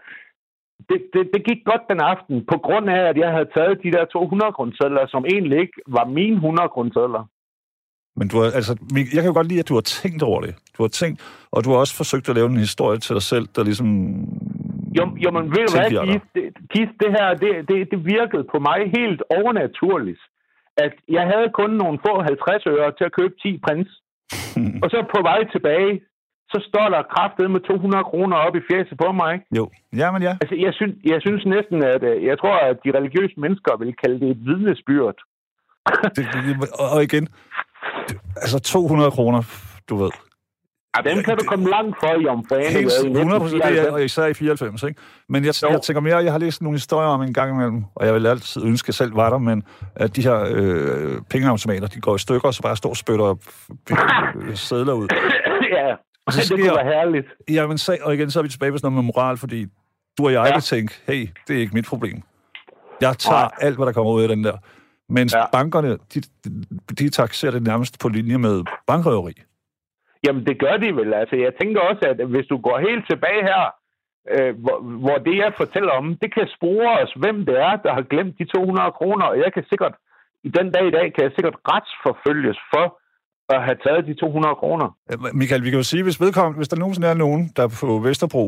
[0.88, 3.92] det, det, det gik godt den aften, på grund af, at jeg havde taget de
[3.92, 7.26] der 200 kroner som egentlig ikke var mine 100 kroner
[8.16, 8.72] Men du har, altså,
[9.14, 10.54] jeg kan jo godt lide, at du har tænkt over det.
[10.76, 13.46] Du har tænkt, og du har også forsøgt at lave en historie til dig selv,
[13.56, 13.88] der ligesom
[14.98, 18.59] Jo, jo men ved du hvad, Keith, det, det her, det, det, det virkede på
[18.68, 20.22] mig helt overnaturligt.
[20.76, 23.90] At jeg havde kun nogle få 50 øre til at købe 10 prins.
[24.83, 26.00] og så på vej tilbage,
[26.52, 29.46] så står der kraftet med 200 kroner op i fjeset på mig, ikke?
[29.59, 29.64] Jo,
[30.00, 30.33] jamen ja.
[30.42, 33.92] Altså, jeg synes, jeg synes næsten, at øh, jeg tror, at de religiøse mennesker vil
[34.02, 35.18] kalde det et vidnesbyrd.
[36.16, 36.24] Det,
[36.94, 37.28] og igen,
[38.37, 39.42] altså 200 kroner,
[39.88, 40.11] du ved.
[40.96, 42.64] Ja, dem kan du komme langt for i omfane.
[42.66, 45.00] Helt 100 procent, det og især i 94, ikke?
[45.29, 48.07] Men jeg, jeg tænker mere, jeg har læst nogle historier om en gang imellem, og
[48.07, 49.62] jeg vil altid ønske, at jeg selv var der, men
[49.96, 53.35] at de her øh, pengeautomater, de går i stykker, og så bare står og spytter
[54.37, 55.09] øh, sædler ud.
[55.72, 55.94] ja,
[56.26, 57.26] Og så det kunne sker- være herligt.
[57.50, 59.66] Jamen, sag, og igen, så er vi tilbage på sådan noget med moral, fordi
[60.18, 60.53] du og jeg Ja.
[60.53, 62.22] kan tænke, hey, det er ikke mit problem.
[63.00, 63.50] Jeg tager Nej.
[63.61, 64.53] alt, hvad der kommer ud af den der.
[65.09, 65.44] Mens Ja.
[65.53, 66.20] bankerne, de,
[66.98, 69.33] de taxerer det nærmest på linje med bankrøveri.
[70.26, 71.14] Jamen, det gør de vel.
[71.14, 73.62] Altså, jeg tænker også, at hvis du går helt tilbage her,
[74.35, 77.92] øh, hvor, hvor det, jeg fortæller om, det kan spore os, hvem det er, der
[77.98, 79.94] har glemt de 200 kroner, og jeg kan sikkert,
[80.44, 82.87] i den dag i dag, kan jeg sikkert retsforfølges for
[83.54, 84.88] at have taget de 200 kroner.
[85.12, 87.72] Øh, Michael, vi kan jo sige, hvis vedkommende, hvis der nogensinde er nogen, der er
[87.80, 88.44] på Vesterbro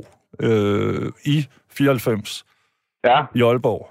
[0.46, 1.36] øh, i
[1.70, 2.44] 94
[3.04, 3.18] Ja.
[3.34, 3.82] i Aalborg,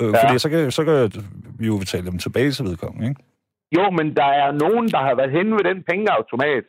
[0.00, 0.22] øh, Ja.
[0.22, 0.94] fordi så kan, så kan
[1.58, 3.20] vi jo betale dem tilbage til vedkommende, ikke?
[3.76, 6.64] Jo, men der er nogen, der har været hen ved den pengeautomat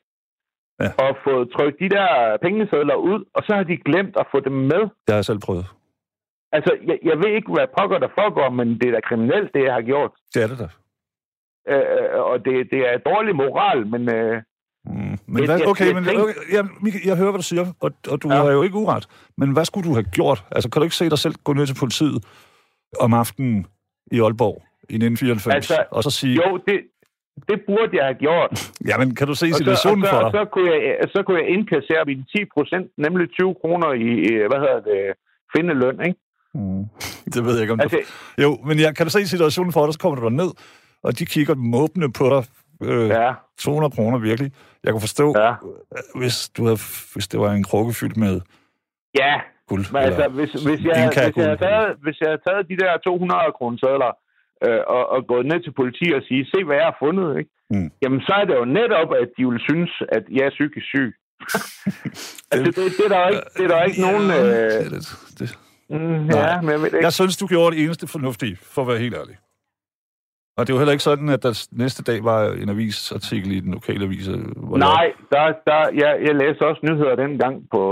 [0.82, 0.90] Ja.
[1.04, 4.54] og fået trykt de der pengesedler ud, og så har de glemt at få dem
[4.54, 4.82] med.
[5.06, 5.66] Det har jeg selv prøvet.
[6.52, 9.64] Altså, jeg, jeg ved ikke, hvad pokker der foregår, men det er da kriminelt, det
[9.64, 10.12] jeg har gjort.
[10.34, 10.68] Det er det da.
[11.74, 14.42] Øh, og det, det er dårlig moral, men øh,
[14.88, 14.92] Mm.
[14.94, 17.92] Men Jeg- hvad, jeg- okay, jeg men okay, Michael, jeg hører, hvad du siger, og,
[18.12, 18.36] og du Ja.
[18.36, 19.08] har jo ikke uret.
[19.38, 20.44] Men hvad skulle du have gjort?
[20.52, 22.26] Altså, kan du ikke se dig selv gå ned til politiet
[23.00, 23.68] om aftenen
[24.12, 26.82] i Aalborg i 1994, Altså, altså, og så sige, jo, det,
[27.50, 28.52] det burde jeg have gjort.
[28.90, 30.40] jamen, kan du se Og så, og, situationen så, for og dig?
[30.40, 30.82] så, kunne jeg,
[31.16, 34.10] så kunne jeg indkassere mine 10 procent, nemlig 20 kroner i,
[34.50, 35.00] hvad hedder det,
[35.56, 36.20] findeløn, ikke?
[36.54, 36.84] Mm.
[37.34, 38.00] Det ved jeg ikke, om Altså,
[38.38, 38.42] du...
[38.44, 40.52] Jo, men jeg, kan du se situationen for dig, så kommer du ned,
[41.04, 42.44] og de kigger måbende på dig.
[42.90, 43.24] Øh, ja.
[43.26, 44.52] ja, 200 kroner virkelig.
[44.84, 45.52] Jeg kunne forstå, ja.
[45.52, 46.80] øh, hvis, du havde,
[47.14, 48.42] hvis det var en krukke fyldt med
[49.22, 49.34] Ja,
[49.70, 49.86] guld.
[49.94, 50.96] men altså, hvis, hvis, jeg, hvis, jeg
[51.46, 54.12] havde taget, hvis jeg havde taget de der 200 kroner sædler,
[54.68, 57.52] øh, og, og gået ned til politiet og sige, se hvad jeg har fundet, ikke?
[57.70, 57.90] Mm.
[58.04, 61.10] Jamen, så er det jo netop, at de vil synes, at jeg er psykisk syg.
[62.52, 64.26] altså, det, det, er der ikke, det er der ikke nogen...
[64.30, 65.40] Ja, Øh, det det.
[65.40, 65.60] det.
[65.90, 66.40] mm, Nej.
[66.40, 67.04] ja, men jeg ved ikke.
[67.04, 69.38] Jeg synes, du gjorde det eneste fornuftige, for at være helt ærlig.
[70.58, 73.72] Og det var heller ikke sådan, at der næste dag var en avisartikel i den
[73.74, 74.28] lokale avis.
[74.68, 77.84] Hvor Nej, der, der, jeg, jeg læste også nyheder dengang på,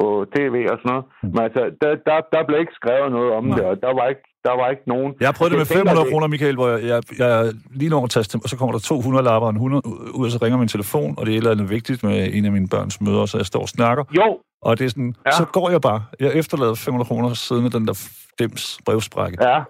[0.00, 1.04] på tv og sådan noget.
[1.22, 3.50] Men altså, der, der, der blev ikke skrevet noget om Mm.
[3.50, 3.58] Nej.
[3.58, 5.14] det, og der var ikke, der var ikke nogen...
[5.20, 7.52] Jeg har prøvet det med Jeg tænker, 500 det- kroner, Michael, hvor jeg, jeg, jeg
[7.70, 9.82] lige når at taste, og så kommer der 200 lapper og en 100
[10.14, 12.44] ud, og så ringer min telefon, og det er et eller andet vigtigt med en
[12.44, 14.04] af mine børns møder, så jeg står og snakker.
[14.16, 15.30] Jo, Og det er sådan, Ja.
[15.30, 16.04] så går jeg bare.
[16.20, 19.38] Jeg efterlader 500 kroner siden af den der dems brevsprække.
[19.48, 19.62] ja,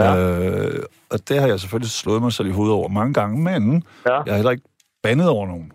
[0.00, 0.16] ja.
[0.16, 3.82] Øh, og det har jeg selvfølgelig slået mig selv i hovedet over mange gange, men
[4.06, 4.12] ja.
[4.14, 4.64] jeg har heller ikke
[5.02, 5.72] bandet over nogen.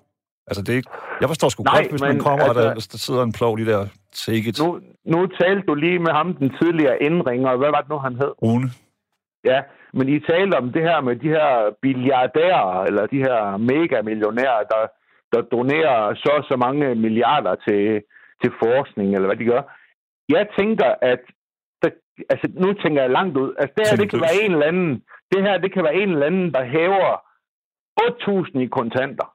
[0.47, 0.89] Altså, det er ikke...
[1.21, 3.23] Jeg forstår sgu Nej, godt, hvis man men kommer, altså, og altså- der, der sidder
[3.23, 3.87] en plov lige der.
[4.27, 4.59] It.
[4.59, 7.97] Nu, nu talte du lige med ham, den tidligere indringer, og hvad var det nu,
[7.97, 8.31] han hed?
[8.41, 8.69] Rune.
[9.43, 9.61] Ja,
[9.93, 14.83] men I talte om det her med de her billiardærer, eller de her megamillionærer, der,
[15.33, 18.01] der donerer så og så mange milliarder til,
[18.41, 19.61] til forskning, eller hvad de gør.
[20.29, 21.21] Jeg tænker, at
[21.81, 21.89] der,
[22.29, 23.53] altså, nu tænker jeg langt ud.
[23.59, 26.09] Altså, det her, det kan være en eller anden, det her, det kan være en
[26.09, 27.13] eller anden, der hæver
[28.01, 29.27] 8.000 i kontanter.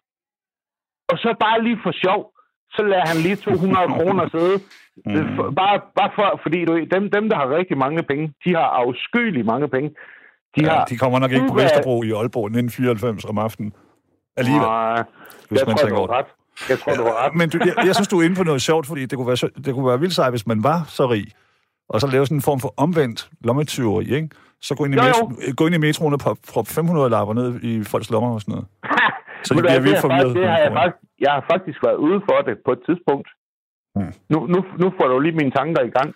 [1.11, 2.33] Og så bare lige for sjov,
[2.77, 4.57] så lader han lige 200 kroner sidde.
[5.07, 5.55] Mm.
[5.55, 9.47] Bare, bare for, fordi du, dem, dem, der har rigtig mange penge, de har afskyeligt
[9.47, 9.89] mange penge.
[10.57, 10.85] De Ja, har...
[10.85, 11.55] de kommer nok ikke på.
[11.55, 13.73] Vesterbro i Aalborg 1994 om aftenen.
[14.37, 15.03] Alligevel, Nej,
[15.49, 16.17] hvis jeg man tror, tænker over det.
[16.17, 16.27] ret.
[16.69, 17.35] Jeg tror, du har ret.
[17.35, 19.51] Men du, jeg, jeg synes, du er inde på noget sjovt, fordi det kunne være,
[19.65, 21.27] det kunne være vildt sejt, hvis man var så rig,
[21.89, 24.29] og så lave sådan en form for omvendt lommetyveri, ikke?
[24.63, 25.09] Så gå ind i, Jo, jo.
[25.29, 28.41] metro, gå ind i metroen og prop- prop 500 lapper ned i folks lommer og
[28.41, 28.67] sådan noget.
[29.45, 30.37] Så de bliver vildt forvirret.
[30.37, 33.29] Det har jeg, faktisk, jeg har faktisk været ude for det på et tidspunkt.
[33.95, 34.13] Hmm.
[34.33, 36.11] Nu, nu, nu får du lige mine tanker i gang.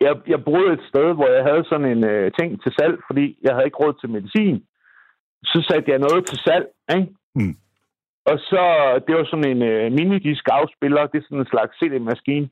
[0.00, 3.24] Jeg, jeg boede et sted, hvor jeg havde sådan en øh, ting til salg, fordi
[3.44, 4.56] jeg havde ikke råd til medicin.
[5.44, 7.08] Så satte jeg noget til salg, ikke?
[7.34, 7.56] Hmm.
[8.30, 8.62] Og så,
[9.06, 12.48] det var sådan en øh, minidisk afspiller, det er sådan en slags CD-maskine.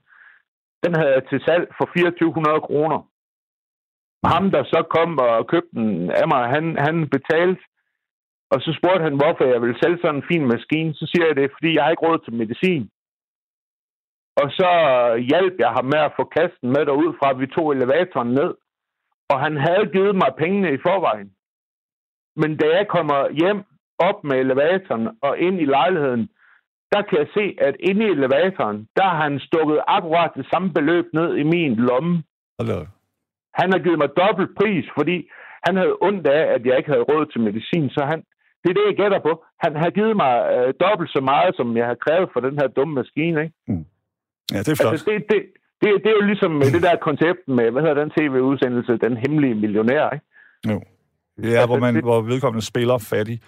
[0.85, 2.99] Den havde jeg til salg for 2400 kroner.
[4.33, 7.62] Ham, der så kom og købte den af mig, han, han betalte
[8.53, 10.95] og så spurgte han, hvorfor jeg ville sælge sådan en fin maskine.
[10.95, 12.91] Så siger jeg det, fordi jeg har ikke råd til medicin.
[14.43, 14.71] Og så
[15.31, 18.51] hjalp jeg ham med at få kasten med derud fra, at vi tog elevatoren ned.
[19.31, 21.31] Og han havde givet mig pengene i forvejen.
[22.37, 23.61] Men da jeg kommer hjem
[23.99, 26.29] op med elevatoren og ind i lejligheden,
[26.93, 30.73] der kan jeg se, at inde i elevatoren, der har han stukket akkurat det samme
[30.73, 32.23] beløb ned i min lomme.
[32.61, 32.87] Hallo.
[33.55, 35.31] Han har givet mig dobbelt pris, fordi
[35.67, 38.23] han havde ondt af, at jeg ikke havde råd til medicin, så han,
[38.62, 39.33] det er det, jeg gætter på.
[39.64, 42.66] Han har givet mig øh, dobbelt så meget, som jeg har krævet for den her
[42.77, 43.37] dumme maskine.
[43.45, 43.55] Ikke?
[44.53, 44.92] Ja, det er flot.
[44.92, 45.40] Altså, det, det,
[45.83, 49.16] det, det er jo ligesom med det der koncept med, hvad hedder den tv-udsendelse, Den
[49.16, 50.27] Hemmelige Millionær, ikke?
[50.71, 50.77] Jo.
[51.55, 53.38] Ja, hvor, man, det- hvor vedkommende spiller fattig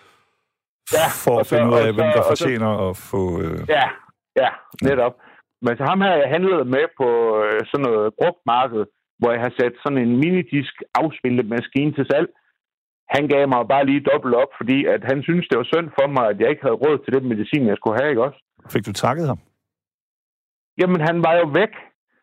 [0.99, 3.23] Ja, for at så- finde ud af, og hvem så- der så- fortjener at få...
[3.45, 3.87] Øh, Ja,
[4.43, 4.51] ja,
[4.89, 5.15] netop.
[5.65, 7.09] Men så ham her, jeg handlede med på
[7.45, 8.83] øh, sådan noget brugt marked,
[9.19, 12.29] hvor jeg har sat sådan en minidisk afspillet maskine til salg.
[13.17, 16.07] Han gav mig bare lige dobbelt op, fordi at han synes det var synd for
[16.17, 18.39] mig, at jeg ikke havde råd til den medicin, jeg skulle have, ikke også?
[18.73, 19.39] fik du takket ham?
[20.81, 21.73] Jamen, han var jo væk.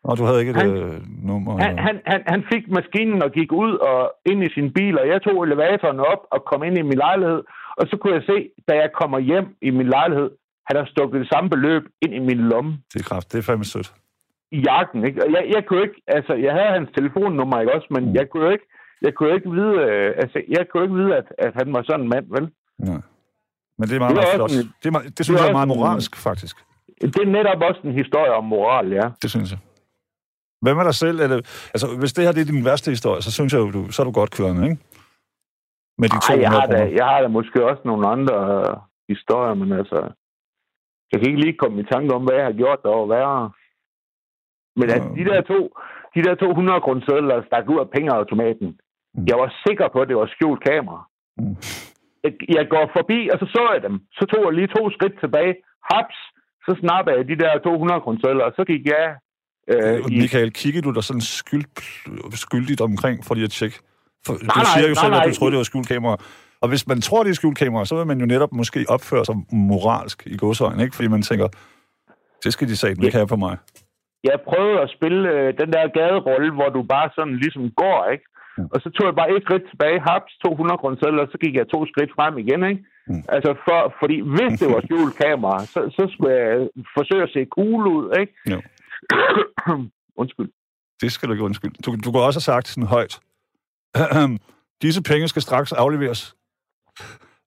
[0.08, 1.52] Og du havde ikke et Han- øh, nummer?
[1.58, 4.98] Han, eller- han, han, han fik maskinen og gik ud og ind i sin bil,
[5.00, 7.40] og jeg tog elevatoren op og kom ind i min lejlighed.
[7.78, 8.36] Og så kunne jeg se,
[8.68, 10.30] da jeg kommer hjem i min lejlighed,
[10.68, 13.32] han har stukket det samme beløb ind i min lomme Det er kraft.
[13.32, 13.92] Det er fandme sødt.
[14.52, 15.04] i jakken.
[15.04, 15.20] Ikke?
[15.36, 18.14] Jeg, jeg kunne ikke, altså, jeg havde hans telefonnummer, ikke også, men Mm.
[18.14, 18.66] jeg kunne jo ikke,
[19.02, 22.00] jeg kunne ikke vide, øh, altså, jeg kunne ikke vide, at, at han var sådan
[22.04, 22.44] en mand, vel?
[22.90, 22.98] Ja.
[23.78, 24.50] Men det er meget, Det er meget flot.
[24.50, 26.56] en- Det, er, meget- det synes det er jeg er meget også en- moralsk, faktisk.
[27.14, 29.06] Det er netop også en historie om moral, ja.
[29.22, 29.60] Det synes jeg.
[30.62, 31.16] Hvad med dig selv?
[31.24, 31.36] Eller,
[31.74, 34.02] altså, hvis det her det er din værste historie, så synes jeg jo, du, så
[34.02, 34.78] er du godt kørende, ikke?
[36.00, 38.76] Med de Ej, jeg 200 har, da, jeg har da måske også nogle andre øh,
[39.12, 39.98] historier, men altså...
[41.12, 43.50] Jeg kan ikke lige komme i tanke om, hvad jeg har gjort, der var værre.
[44.78, 45.58] Men at de der to,
[46.14, 48.68] de der 200 kroner sædler stak ud af pengeautomaten.
[49.16, 49.24] Mm.
[49.30, 51.00] Jeg var sikker på, at det var skjult kamera.
[51.38, 51.56] Mm.
[52.24, 53.96] Jeg, jeg går forbi, og så så jeg dem.
[54.18, 55.54] Så tog jeg lige to skridt tilbage.
[55.90, 56.18] Haps!
[56.66, 59.04] Så snappede jeg de der 200 kroner sædler, og så gik jeg...
[59.12, 59.16] Øh,
[59.68, 61.64] Øh, i, Michael, kiggede du der sådan skyld,
[62.46, 63.76] skyldigt omkring for lige at tjekke?
[64.26, 65.34] For, du nej, siger jo nej, selv, at du nej.
[65.38, 66.16] troede, det var skjult kamera.
[66.62, 69.24] Og hvis man tror, det er skjult kamera, så vil man jo netop måske opføre
[69.24, 70.96] sig moralsk i godsøjne, ikke?
[70.96, 71.48] Fordi man tænker,
[72.44, 73.56] det skal de satme ikke have på mig.
[74.24, 78.24] jeg prøvede at spille øh, den der gaderolle, hvor du bare sådan ligesom går, ikke?
[78.58, 78.68] Mm.
[78.72, 81.54] Og så tog jeg bare et skridt tilbage, haps, 200 kroner selv, og så gik
[81.60, 82.82] jeg to skridt frem igen, ikke?
[83.10, 83.22] Mm.
[83.36, 87.40] Altså, for, fordi hvis det var skjult kamera, så, så skulle jeg forsøge at se
[87.56, 88.32] cool ud, ikke?
[88.52, 88.58] Jo.
[90.22, 90.50] Undskyld.
[91.02, 91.74] Det skal du ikke undskylde.
[91.86, 93.14] Du, du kunne også have sagt sådan højt.
[94.82, 96.36] Disse penge skal straks afleveres.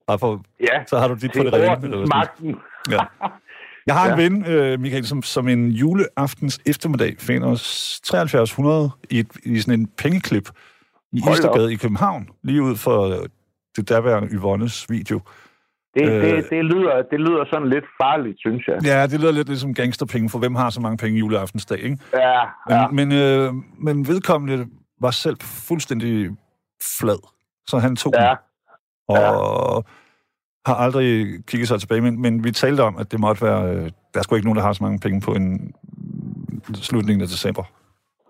[0.08, 2.06] Bare for, Ja, så har du dit på det rene.
[2.06, 2.56] magten.
[2.92, 3.00] Ja.
[3.88, 4.24] Jeg har en Ja.
[4.24, 7.62] ven, øh, Michael, som, som en juleaftens eftermiddag finder os
[8.04, 10.50] 7300 i, et, i sådan en pengeklip
[11.12, 13.30] i Hold Istergade i København, lige ud for øh,
[13.76, 15.20] det derværende Yvonnes video.
[15.94, 16.22] Det, Øh.
[16.22, 18.86] det, det, lyder, det lyder sådan lidt farligt, synes jeg.
[18.86, 21.98] Ja, det lyder lidt ligesom gangsterpenge, for hvem har så mange penge juleaftensdag, ikke?
[22.14, 22.88] Ja, ja.
[22.88, 24.68] Men, men, øh, men vedkommende
[25.02, 26.30] var selv fuldstændig
[27.00, 27.20] flad,
[27.68, 28.28] så han tog ja.
[28.30, 28.38] den,
[29.08, 29.86] og
[30.66, 33.92] har aldrig kigget sig tilbage, men, men vi talte om, at det måtte være, øh,
[34.14, 35.74] der er sgu ikke nogen, der har så mange penge på en
[36.74, 37.64] slutningen af december.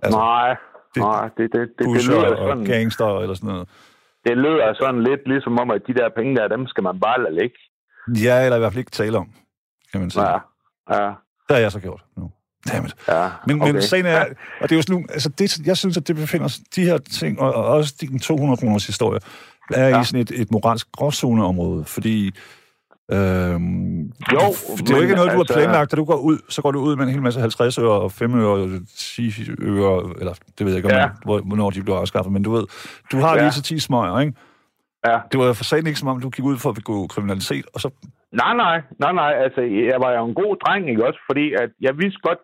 [0.03, 0.55] Altså, nej,
[0.95, 3.67] det- nej, det, det, det, det, lyder og sådan, gangster eller sådan noget.
[4.25, 7.23] det lyder sådan lidt ligesom om, at de der penge der, dem skal man bare
[7.23, 7.55] lade ligge.
[8.25, 9.29] Ja, eller i hvert fald ikke tale om,
[9.91, 10.23] kan man sige.
[10.29, 10.37] Ja,
[10.91, 11.05] ja,
[11.47, 12.31] Det har jeg så gjort nu.
[12.73, 12.95] Dammit.
[13.07, 13.29] ja.
[13.47, 13.71] Men, okay.
[13.73, 14.25] men sagen er,
[14.61, 16.97] og det er jo sådan, altså det, jeg synes, at det befinder sig, de her
[16.97, 19.19] ting, og, og også din 200 kroners historie,
[19.73, 19.87] er.
[19.87, 20.01] Ja.
[20.01, 22.31] i sådan et, et moralsk gråzoneområde, fordi
[23.11, 23.99] øhm,
[24.33, 24.45] Jo,
[24.77, 26.71] det er jo ikke noget, du har altså- planlagt, da du går ud, så går
[26.71, 30.33] du ud med en hel masse 50 øre og 5 øre og 10 øre, eller
[30.57, 31.01] det ved jeg ikke, om, Ja.
[31.01, 31.09] ja.
[31.25, 32.63] hvor, hvornår de bliver afskaffet, men du ved,
[33.11, 33.41] du har Ja.
[33.41, 34.33] lige til 10 smøger, ikke?
[35.07, 35.17] Ja.
[35.31, 37.79] Det var for sagen ikke, som om du gik ud for at begå kriminalitet, og
[37.81, 37.89] så
[38.33, 41.19] Nej, nej, nej, nej, altså, jeg var jo en god dreng, ikke også?
[41.29, 42.39] Fordi at jeg vidste godt,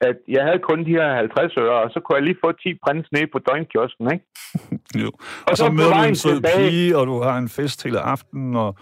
[0.00, 2.68] at jeg havde kun de her 50 øre, og så kunne jeg lige få 10
[2.84, 4.24] prins ned på døgnkiosken, ikke?
[5.02, 5.08] jo.
[5.08, 5.14] Og,
[5.50, 8.56] Og så, så møder du en sød pige, og du har en fest hele aftenen,
[8.56, 8.76] og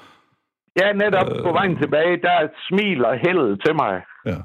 [0.80, 1.42] Ja, netop Øh.
[1.44, 4.02] på vejen tilbage, der smiler heldet til mig.
[4.26, 4.38] ja.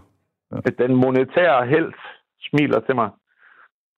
[0.65, 1.94] At den monetære held
[2.41, 3.10] smiler til mig.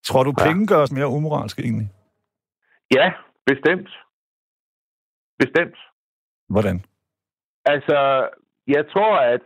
[0.06, 0.46] Tror du, Ja.
[0.48, 1.89] penge gør os mere umoralske egentlig?
[2.96, 3.12] Ja,
[3.46, 3.89] bestemt.
[5.39, 5.78] Bestemt.
[6.50, 6.86] Hvordan?
[7.65, 8.30] Altså,
[8.67, 9.41] jeg tror, at,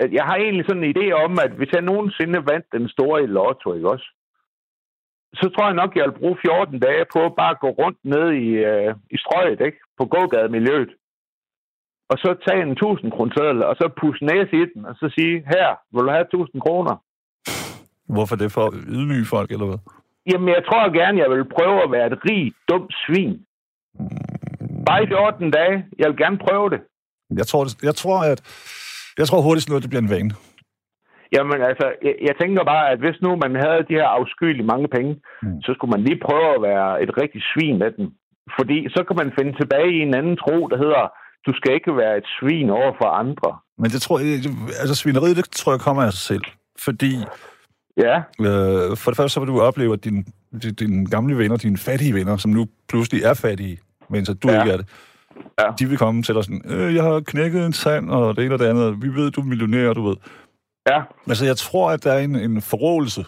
[0.00, 3.22] at jeg har egentlig sådan en idé om, at hvis jeg nogensinde vandt den store
[3.22, 4.06] i lotto, ikke også?
[5.34, 8.26] Så tror jeg nok, jeg vil bruge 14 dage på at bare gå rundt ned
[8.32, 9.78] i, øh, i strøget, ikke?
[9.98, 10.90] På gågademiljøet.
[12.10, 15.34] Og så tage en 1000 kroner og så pusse næse i den, og så sige,
[15.52, 16.94] her, vil du have 1000 kroner?
[18.14, 18.52] Hvorfor det?
[18.52, 19.78] For at ydmyge folk, eller hvad?
[20.30, 23.34] Jamen, jeg tror gerne, jeg vil prøve at være et rigt, dumt svin.
[24.86, 25.76] Bare i 14 dage.
[25.98, 26.80] Jeg vil gerne prøve det.
[27.40, 28.40] Jeg tror, jeg tror, at
[29.18, 30.30] jeg tror hurtigt noget, det bliver en vane.
[31.34, 34.88] Jamen altså, jeg, jeg tænker bare, at hvis nu man havde de her afskyelige mange
[34.96, 35.62] penge, Mm.
[35.64, 38.06] så skulle man lige prøve at være et rigtig svin af dem.
[38.58, 41.02] Fordi så kan man finde tilbage i en anden tro, der hedder,
[41.48, 43.50] du skal ikke være et svin over for andre.
[43.78, 44.28] Men det tror jeg,
[44.80, 46.42] altså svineriet, det tror jeg kommer af sig selv.
[46.78, 47.12] Fordi
[48.06, 50.24] Ja, øh, for det første, så vil du opleve, at dine
[50.62, 53.78] din, din gamle venner, dine fattige venner, som nu pludselig er fattige,
[54.10, 54.60] mens at du Ja.
[54.62, 54.86] ikke er det,
[55.60, 55.64] Ja.
[55.78, 58.54] de vil komme til dig sådan, øh, jeg har knækket en sand, og det ene
[58.54, 59.02] og det andet.
[59.02, 60.16] Vi ved, du er millionær, du ved.
[60.90, 61.00] ja.
[61.28, 63.24] Altså, jeg tror, at der er en, en forrådelse.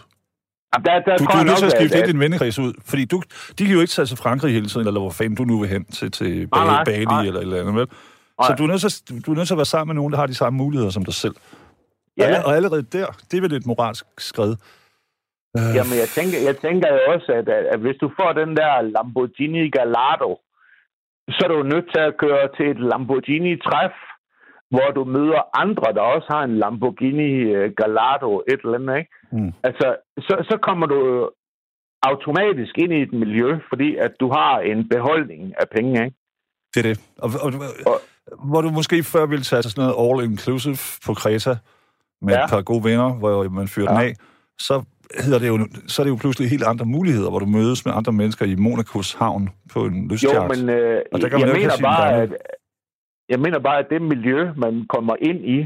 [0.73, 3.05] Jamen, Der, der Du, du er nødt til at skifte lidt din vennekreds ud, fordi
[3.05, 3.21] du,
[3.59, 5.69] de kan jo ikke tage til Frankrig hele tiden, eller hvor fanden du nu vil
[5.69, 7.21] hen til, til nej, Bali nej.
[7.25, 7.87] eller et eller andet, vel?
[8.47, 8.57] Så Nej.
[8.57, 10.19] du er, nødt til, at- du er nødt til at være sammen med nogen, der
[10.19, 11.35] har de samme muligheder som dig selv.
[12.17, 12.39] Ja.
[12.39, 14.51] Og, og allerede der, det er vel et moralsk skred.
[15.57, 18.51] Øh, Jamen, jeg tænker, jeg tænker jo også, at, at, at hvis du får den
[18.59, 20.31] der Lamborghini Gallardo,
[21.35, 23.95] så er du nødt til at køre til et Lamborghini-træf,
[24.75, 29.11] hvor du møder andre, der også har en Lamborghini øh, Gallardo, et eller andet, ikke?
[29.31, 29.51] Mm.
[29.63, 29.87] Altså,
[30.27, 31.29] så, så kommer du
[32.03, 36.17] automatisk ind i et miljø, fordi at du har en beholdning af penge, ikke?
[36.73, 36.97] Det er det.
[37.23, 37.49] Og, og,
[37.91, 37.97] og,
[38.43, 41.57] hvor du måske før ville tage sådan noget all-inclusive på Kreta,
[42.21, 42.43] med Ja.
[42.43, 43.99] et par gode venner, hvor man fyrer ja.
[43.99, 44.15] Den af,
[44.59, 44.83] så,
[45.23, 47.93] hedder det jo, så er det jo pludselig helt andre muligheder, hvor du mødes med
[47.95, 50.57] andre mennesker i Monacos havn på en Jo, lystjagt.
[50.57, 52.29] men øh, Og der kan man jeg jo mener bare, at
[53.29, 55.57] jeg mener bare, at det miljø, man kommer ind i,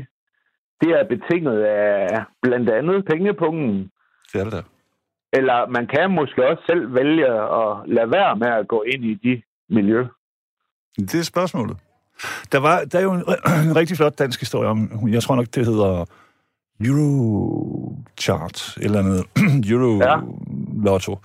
[0.82, 3.92] det er betinget af blandt andet pengepungen.
[4.34, 4.62] Det er det der.
[5.34, 9.14] Eller man kan måske også selv vælge at lade være med at gå ind i
[9.14, 10.06] de miljø.
[10.98, 11.78] Det er spørgsmålet.
[12.52, 13.24] Der, var, der er jo en,
[13.70, 16.06] en rigtig flot dansk historie om, jeg tror nok, det hedder
[16.86, 19.24] Eurochart, eller andet,
[19.72, 20.16] Euro Ja.
[20.84, 21.20] Lotto.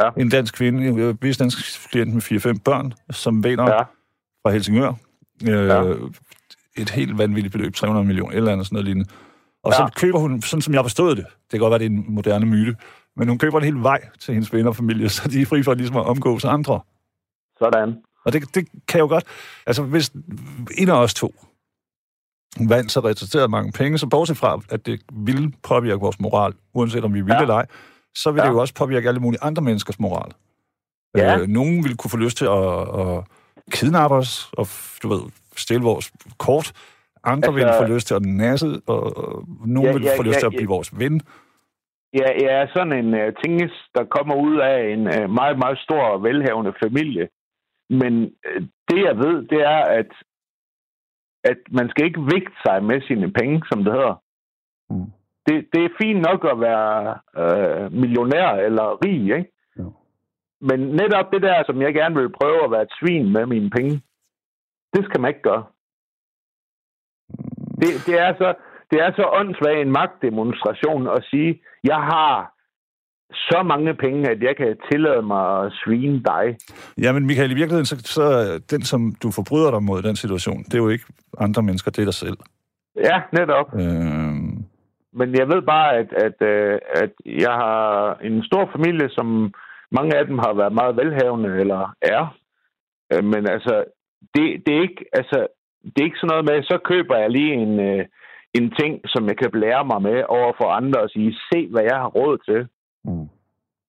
[0.00, 0.10] Ja.
[0.18, 2.22] En dansk kvinde, en dansk klient med
[2.56, 3.82] 4-5 børn, som vinder ja.
[4.42, 4.92] Fra Helsingør.
[5.48, 5.94] Øh, Ja.
[6.78, 9.08] Et helt vanvittigt beløb, 300 millioner, eller andet sådan noget lignende.
[9.64, 9.88] Og så Ja.
[9.88, 12.46] køber hun, sådan som jeg forstod det, det kan godt være, det er en moderne
[12.46, 12.76] myte,
[13.16, 15.62] men hun køber en hel vej til hendes venner og familie, så de er fri
[15.62, 16.80] for ligesom at omgås andre.
[17.58, 17.96] sådan.
[18.26, 19.24] Og det, det kan jo godt...
[19.66, 20.10] Altså, hvis
[20.78, 21.34] en af os to
[22.68, 27.04] vandt så resulterede mange penge, så bortset fra, at det ville påvirke vores moral, uanset
[27.04, 27.38] om vi ville ja.
[27.38, 27.42] Ja.
[27.42, 27.66] eller ej,
[28.14, 28.44] så vil ja.
[28.44, 28.48] Ja.
[28.48, 30.30] det jo også påvirke alle mulige andre menneskers moral.
[31.16, 31.38] Ja.
[31.38, 33.24] Øh, nogen vil kunne få lyst til at, at
[33.70, 34.66] kidnappe os, og
[35.02, 35.22] du ved,
[35.56, 36.72] stjæle vores kort.
[37.24, 40.18] Andre altså, Altså- vil få lyst til at nasse, og, og nogen Ja, vil ja,
[40.18, 40.56] få lyst ja, til at ja.
[40.56, 41.20] blive vores ven.
[42.14, 42.28] Ja,
[42.60, 46.72] er sådan en uh, tingest, der kommer ud af en uh, meget, meget stor velhavende
[46.84, 47.28] familie.
[47.90, 50.12] Men uh, det, jeg ved, det er, at,
[51.44, 54.22] at man skal ikke vægte sig med sine penge, som det hedder.
[54.90, 55.10] Mm.
[55.46, 59.52] Det, det er fint nok at være uh, millionær eller rig, ikke?
[59.78, 59.92] Jo.
[60.60, 63.70] Men netop det der, som jeg gerne vil prøve at være et svin med mine
[63.70, 64.02] penge,
[64.94, 65.64] det skal man ikke gøre.
[67.80, 68.54] Det, det er så,
[68.90, 72.55] det er så åndssvagt en magtdemonstration at sige, jeg har
[73.32, 76.56] så mange penge, at jeg kan tillade mig at svine dig.
[77.02, 78.24] Ja, men Michael, i virkeligheden, så, så
[78.70, 81.04] den, som du forbryder dig mod den situation, det er jo ikke
[81.38, 82.36] andre mennesker, det er dig selv.
[82.96, 83.74] Ja, netop.
[83.74, 84.34] Øh,
[85.12, 89.54] Men jeg ved bare, at, at, øh, at jeg har en stor familie, som
[89.90, 92.36] mange af dem har været meget velhavende, eller er.
[93.12, 93.84] Øh, Men altså,
[94.34, 95.46] det, det, er ikke, altså,
[95.82, 98.04] det er ikke sådan noget med, så køber jeg lige en, øh,
[98.54, 101.82] en ting, som jeg kan blære mig med over for andre og sige, se hvad
[101.82, 102.68] jeg har råd til.
[103.06, 103.28] Mm.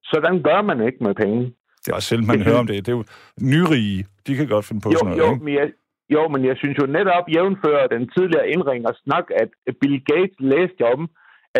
[0.04, 1.42] Sådan gør man ikke med penge.
[1.84, 2.86] Det er også sjældent, man hører om det.
[2.86, 3.04] Det er jo
[3.42, 5.46] nyrige, de kan godt finde på Jo, sådan noget, jo, ikke?
[5.46, 5.68] men jeg,
[6.16, 9.50] jo, men jeg synes jo netop jævnfører den tidligere indringer snak, at
[9.82, 11.10] Bill Gates læste om,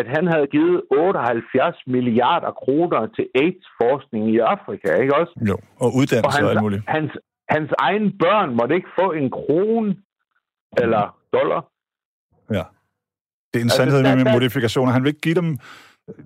[0.00, 5.34] at han havde givet 78 milliarder kroner til AIDS-forskning i Afrika, ikke også?
[5.50, 6.82] Jo, og uddannelse og alt muligt.
[6.88, 7.10] hans,
[7.48, 9.96] hans egen børn måtte ikke få en krone
[10.82, 11.62] eller dollar.
[12.56, 12.64] Ja.
[13.50, 14.92] Det er en Altså, sandhed der- med modifikationer.
[14.92, 15.58] Han vil ikke give dem...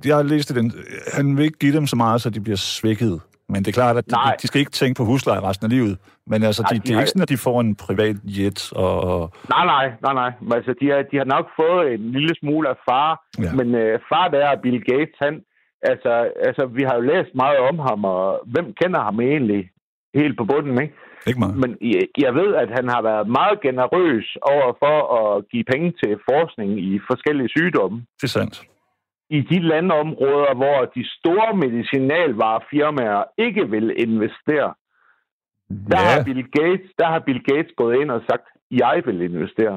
[0.04, 0.72] Jeg har læst den.
[1.12, 3.20] Han vil ikke give dem så meget, så de bliver svækket.
[3.48, 4.36] Men det er klart, at de, Nej.
[4.42, 5.98] de skal ikke tænke på husleje resten af livet.
[6.26, 8.72] Men altså, Nej, de, de det er ikke sådan, at de får en privat jet
[8.72, 9.30] og...
[9.54, 10.30] Nej, nej, nej, nej.
[10.40, 13.10] Men altså, de, har, de har nok fået en lille smule af far,
[13.44, 13.52] ja.
[13.58, 15.34] men øh, far der er Bill Gates, han,
[15.82, 16.12] altså,
[16.48, 19.62] altså, vi har jo læst meget om ham, og hvem kender ham egentlig
[20.14, 20.94] helt på bunden, ikke?
[21.26, 21.56] ikke meget.
[21.62, 25.88] Men jeg, jeg ved, at han har været meget generøs over for at give penge
[26.00, 27.96] til forskning i forskellige sygdomme.
[28.20, 28.56] Det er sandt.
[29.36, 34.70] I de landområder, hvor de store medicinalvarefirmaer ikke vil investere,
[35.90, 39.20] der, Ja, har Bill Gates, der har Bill Gates gået ind og sagt, jeg vil
[39.30, 39.76] investere.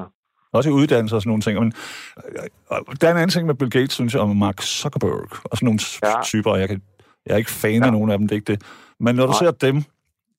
[0.52, 1.54] også i uddannelse og sådan nogle ting.
[1.58, 1.72] Men,
[2.16, 5.56] øh, der er en anden ting med Bill Gates, synes jeg, om Mark Zuckerberg og
[5.56, 6.22] sådan nogle ja.
[6.24, 6.56] Typer.
[6.56, 6.82] Jeg, kan,
[7.26, 7.86] jeg er ikke fan ja.
[7.86, 8.62] af nogen af dem, det er ikke det.
[9.00, 9.38] Men når du Nej.
[9.38, 9.82] ser dem,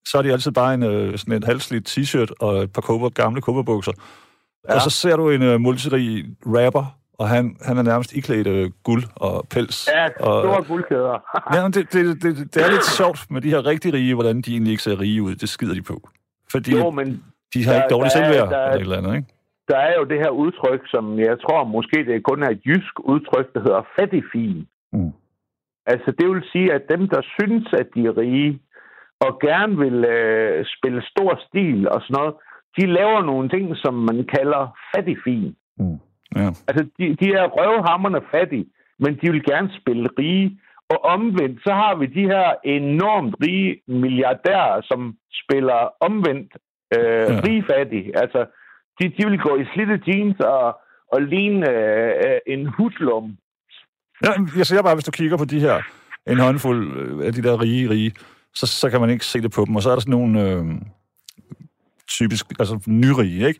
[0.07, 3.09] så er de altid bare en, øh, sådan en halvslidt t-shirt og et par cover,
[3.09, 3.91] gamle coverbukser.
[3.97, 4.71] Ja.
[4.71, 4.75] Ja.
[4.75, 6.85] Og så ser du en uh, multirig rapper,
[7.19, 9.89] og han, han er nærmest iklædt uh, guld og pels.
[9.95, 11.15] Ja, og, store guldkæder.
[11.55, 14.41] ja, men det, det, det, det er lidt sjovt med de her rigtig rige, hvordan
[14.41, 15.35] de egentlig ikke ser rige ud.
[15.35, 16.09] Det skider de på.
[16.51, 17.07] Fordi jo, men
[17.53, 19.27] de har der- ikke dårligt selvværd er- eller et eller andet, ikke?
[19.71, 22.93] der er jo det her udtryk, som jeg tror måske det kun er et jysk
[22.99, 24.67] udtryk, der hedder fattigfin.
[24.93, 25.11] Mm.
[25.85, 28.59] Altså det vil sige, at dem, der synes, at de er rige,
[29.25, 32.33] og gerne vil øh, spille stor stil og sådan noget,
[32.77, 35.55] de laver nogle ting, som man kalder fattigfin.
[35.79, 35.99] Mm.
[36.35, 36.49] Ja.
[36.67, 38.65] Altså, de, de er røvhammerne fattige,
[38.99, 40.59] men de vil gerne spille rige.
[40.89, 46.51] Og omvendt, så har vi de her enormt rige milliardærer, som spiller omvendt
[46.97, 47.33] øh, Ja.
[47.33, 47.41] ja.
[47.47, 48.19] rige fattige.
[48.21, 48.45] Altså,
[48.99, 50.79] de, de vil gå i slidte jeans og,
[51.13, 53.37] og ligne øh, en hudlum.
[54.23, 55.75] Ja, jeg siger bare, hvis du kigger på de her,
[56.27, 58.11] en håndfuld øh, af de der rige, rige,
[58.53, 59.75] så, så kan man ikke se det på dem.
[59.75, 60.65] Og så er der sådan nogle øh,
[62.07, 63.59] typisk, altså nyrige, ikke?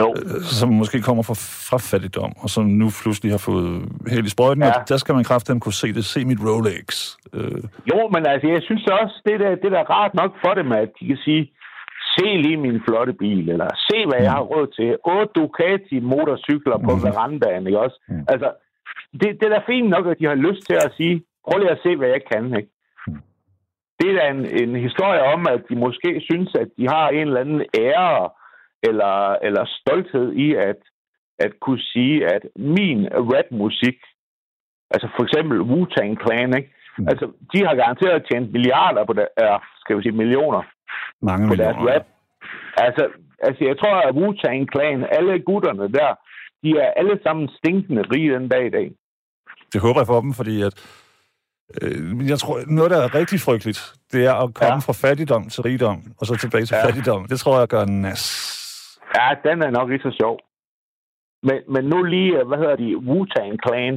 [0.00, 0.08] Jo.
[0.18, 1.34] Øh, Som måske kommer fra,
[1.70, 3.70] fra fattigdom, og som nu pludselig har fået
[4.12, 4.68] held i sprøjten, ja.
[4.80, 6.04] Og der skal man kraftigt kunne se det.
[6.04, 6.86] Se mit Rolex.
[7.36, 10.52] Øh, Jo, men altså, jeg synes også, det der, det der er rart nok for
[10.60, 11.42] dem, at de kan sige,
[12.18, 14.88] se lige min flotte bil, eller se, hvad jeg har råd til.
[15.04, 17.02] 8 Ducati motorcykler på Mhm.
[17.06, 17.98] verandaen, ikke også?
[18.08, 18.24] Mhm.
[18.28, 18.48] Altså,
[19.20, 21.70] det, det er da fint nok, at de har lyst til at sige, prøv lige
[21.76, 22.70] at se, hvad jeg kan, ikke?
[23.08, 23.20] Mhm.
[24.00, 27.26] Det er da en, en historie om, at de måske synes, at de har en
[27.28, 28.28] eller anden ære
[28.82, 29.14] eller,
[29.46, 30.80] eller stolthed i at,
[31.38, 33.98] at kunne sige, at min rapmusik,
[34.90, 36.70] altså for eksempel Wu-Tang Clan, ikke?
[36.98, 37.08] Mhm.
[37.08, 40.62] Altså, de har garanteret tjent milliarder på det, er, skal vi sige millioner
[41.22, 41.94] mange på deres millioner.
[41.94, 42.06] rap.
[42.76, 43.04] Altså,
[43.46, 46.10] altså, jeg tror, at Wu-Tang Clan, alle gutterne der,
[46.62, 48.90] de er alle sammen stinkende rige den dag i dag.
[49.72, 50.74] Det håber jeg for dem, fordi at,
[51.82, 53.80] øh, jeg tror, noget, der er rigtig frygteligt,
[54.12, 54.86] det er at komme ja.
[54.86, 56.86] Fra fattigdom til rigdom, og så tilbage til ja.
[56.86, 57.24] Fattigdom.
[57.28, 58.57] Det tror jeg gør nas.
[59.16, 60.38] Ja, den er nok ikke så sjov.
[61.42, 63.94] Men, men nu lige, hvad hedder de, Wu-Tang Clan,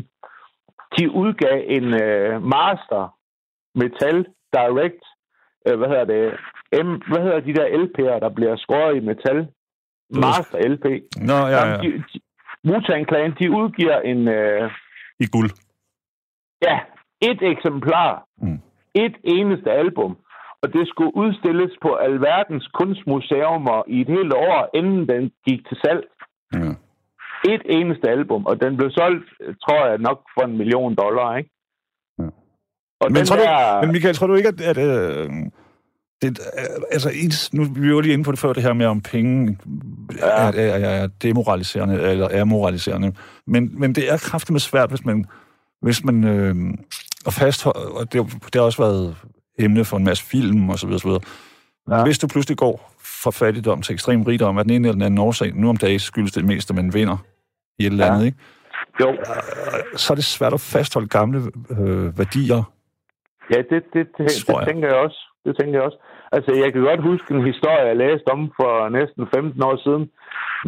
[0.98, 3.18] de udgav en øh, master
[3.76, 5.04] metal direct,
[5.68, 6.24] øh, hvad hedder det,
[6.86, 9.48] M, hvad hedder de der LP'er, der bliver skåret i metal?
[10.10, 10.86] Master LP.
[11.30, 11.78] Nå, ja, ja.
[11.78, 12.20] de, de,
[12.68, 14.72] Wu-Tang Clan, de udgiver en, øh,
[15.20, 15.50] I guld.
[16.62, 16.80] ja,
[17.22, 18.60] et eksemplar, Mm.
[18.96, 20.18] et eneste album,
[20.64, 25.78] og det skulle udstilles på alverdens kunstmuseumer i et helt år, inden den gik til
[25.84, 26.04] salg.
[26.54, 26.72] Ja.
[27.54, 29.28] Et eneste album, og den blev solgt,
[29.64, 31.50] tror jeg, nok for en million dollar, ikke?
[32.20, 32.28] Ja.
[33.02, 33.80] Og Men, tror der...
[33.80, 35.30] du, men Michael, tror du ikke, at, at øh,
[36.22, 37.10] det, øh, altså,
[37.54, 39.58] nu vi var lige inde på det før, det her med om penge
[40.18, 40.28] ja.
[40.28, 40.52] Ja.
[40.52, 43.14] er, er, er demoraliserende, eller er moraliserende.
[43.48, 45.26] Men, men det er kraftigt svært, hvis man,
[45.82, 46.56] hvis man øh,
[47.26, 49.16] og fastholde, og det, det har også været
[49.62, 51.22] emne for en masse film og så videre, så videre.
[51.90, 51.98] Ja.
[51.98, 52.04] Ja.
[52.04, 52.92] Hvis du pludselig går
[53.24, 56.00] fra fattigdom til ekstrem rigdom, af den ene eller den anden årsag, nu om dagen
[56.00, 57.18] skyldes det mest, at man vinder
[57.80, 58.12] i et eller Ja.
[58.14, 58.38] andet, ikke?
[59.02, 59.10] Jo,
[59.96, 61.40] så er det svært at fastholde gamle
[61.80, 62.64] øh, værdier.
[63.54, 65.20] ja, det, det, det, det, tænker jeg også.
[65.46, 65.98] Det tænker jeg også.
[66.32, 70.04] Altså, jeg kan godt huske en historie, jeg læste om for næsten 15 år siden,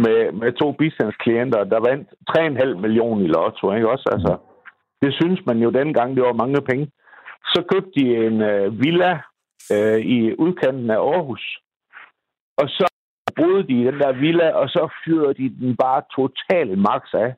[0.03, 4.05] med, med to bistandsklienter, der vandt 3,5 millioner i lotto, ikke også?
[4.15, 4.33] Altså,
[5.01, 6.85] det synes man jo dengang, det var mange penge.
[7.45, 9.13] Så købte de en øh, villa
[9.71, 11.59] øh, i udkanten af Aarhus.
[12.57, 12.87] Og så
[13.35, 17.33] boede de i den der villa, og så fyrede de den bare totalt max af.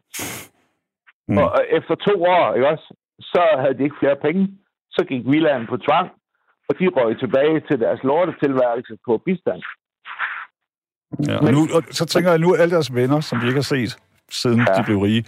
[1.28, 1.38] Mm.
[1.38, 2.88] Og og efter to år, ikke også,
[3.20, 4.44] så havde de ikke flere penge.
[4.90, 6.08] Så gik villaen på tvang,
[6.70, 9.62] og de røg tilbage til deres lortetilværelse på bistand.
[11.28, 13.72] Ja, og, nu, og så tænker jeg nu, alle deres venner, som vi ikke har
[13.76, 13.98] set,
[14.30, 14.74] siden ja.
[14.74, 15.26] De blev rige,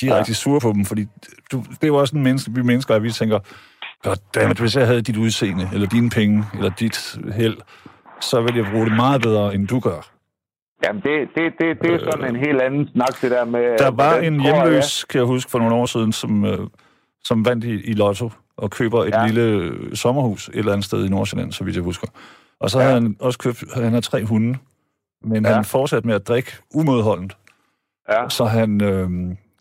[0.00, 0.12] de er.
[0.12, 0.18] Ja.
[0.18, 1.06] rigtig sure på dem, fordi
[1.52, 3.38] du, det er jo også en menneske, vi mennesker, at vi tænker,
[4.02, 7.56] goddammit, hvis jeg havde dit udseende, eller dine penge, eller dit held,
[8.20, 10.08] så ville jeg bruge det meget bedre, end du gør.
[10.84, 13.78] Jamen, det, det, det, det er sådan en helt anden snak, det der med...
[13.78, 16.58] Der var en hjemløs, kan jeg huske, for nogle år siden, som, øh,
[17.24, 19.26] som vandt i, i lotto og køber et ja.
[19.26, 22.06] Lille øh, sommerhus et eller andet sted i Nordsjælland, så vidt jeg husker.
[22.60, 22.84] Og så ja.
[22.84, 24.58] Havde han også købt, han har tre hunde,
[25.24, 25.46] men.
[25.46, 25.54] Ja.
[25.54, 27.36] han fortsatte med at drikke umodholdent.
[28.08, 28.28] Ja.
[28.28, 29.10] Så han, øh,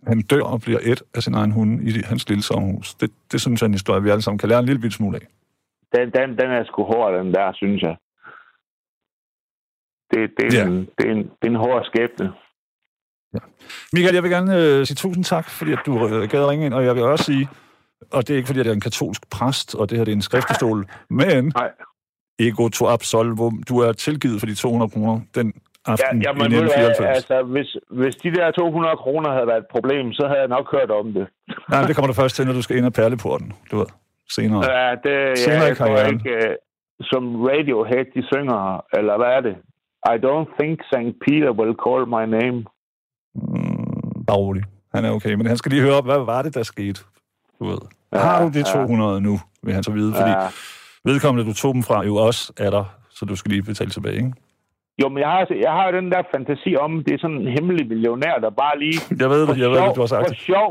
[0.08, 2.94] han dør og bliver et af sin egen hunde i hans lille sommerhus.
[2.94, 5.16] Det, det synes jeg er en historie, vi alle sammen kan lære en lille smule
[5.22, 5.28] af.
[5.96, 7.96] Den, den, den er sgu hård, den der, synes jeg.
[10.14, 10.68] Det, det, er, Ja.
[10.68, 12.34] en, det, er, en, det er en hård skæbne.
[13.94, 16.74] Michael, jeg vil gerne øh, sige tusind tak, fordi at du øh, gad ringe ind,
[16.74, 17.50] og jeg vil også sige,
[18.12, 20.12] og det er ikke fordi, at jeg er en katolsk præst, og det her det
[20.12, 21.72] er en skriftestol, men Nej.
[22.40, 26.34] ego to absolvum, du er tilgivet for de 200 kroner den Ja, aften ja, i
[26.34, 27.18] men ved du hvad, 1994.
[27.18, 27.70] altså, hvis,
[28.00, 31.08] hvis de der 200 kroner havde været et problem, så havde jeg nok hørt om
[31.18, 31.26] det.
[31.72, 33.90] Nej, det kommer du først til, når du skal ind ad perleporten, du ved,
[34.38, 34.62] senere.
[34.72, 36.14] Ja, det, Senere ja, i jeg tror karrieren.
[36.14, 36.56] ikke, uh,
[37.12, 38.62] som Radiohead, de synger,
[38.98, 39.56] eller hvad er det?
[40.14, 41.14] I don't think St.
[41.26, 42.58] Peter will call my name.
[43.36, 44.64] Mm, bare rolig.
[44.96, 47.00] Han er okay, men han skal lige høre, hvad var det, der skete?
[47.60, 47.78] Du ved.
[48.14, 48.64] Ja, Har du de ja.
[48.64, 50.48] 200 nu, vil han så vide, fordi Ja,
[51.06, 54.16] vedkommende, du tog dem fra, jo også er der, så du skal lige betale tilbage,
[54.16, 54.34] ikke?
[55.00, 57.48] Jo, men jeg har, jeg har jo den der fantasi om, det er sådan en
[57.58, 58.98] hemmelig millionær, der bare lige...
[59.22, 60.68] Jeg ved for det, jeg ved sjov, det, du har sagt For sjov,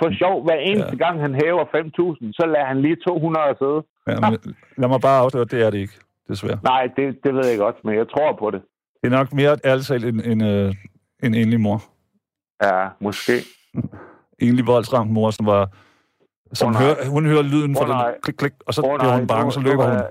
[0.00, 1.04] for sjov, hver eneste ja.
[1.04, 3.80] gang han hæver 5.000, så lader han lige 200 sidde.
[4.08, 4.38] Ja, men,
[4.76, 5.96] lad mig bare afsløre, det er det ikke,
[6.28, 6.58] desværre.
[6.62, 8.62] Nej, det, det ved jeg godt, men jeg tror på det.
[9.00, 10.74] Det er nok mere ærligt talt en, en, øh,
[11.22, 11.78] en enlig mor.
[12.62, 13.32] Ja, måske.
[14.46, 15.68] Enlig voldsramt mor, som var...
[16.52, 16.82] Som nej.
[16.82, 18.10] hører, hun hører lyden fra Åh, nej.
[18.10, 20.02] den klik, klik, og så Åh, bliver hun bange, så løber hun.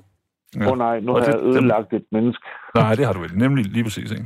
[0.56, 0.68] Jeg- Ja.
[0.68, 2.44] Åh oh, nej, nu Og har det- jeg ødelagt et menneske.
[2.76, 3.40] Nej, det har du ikke.
[3.40, 4.26] Nemlig lige præcis, ikke?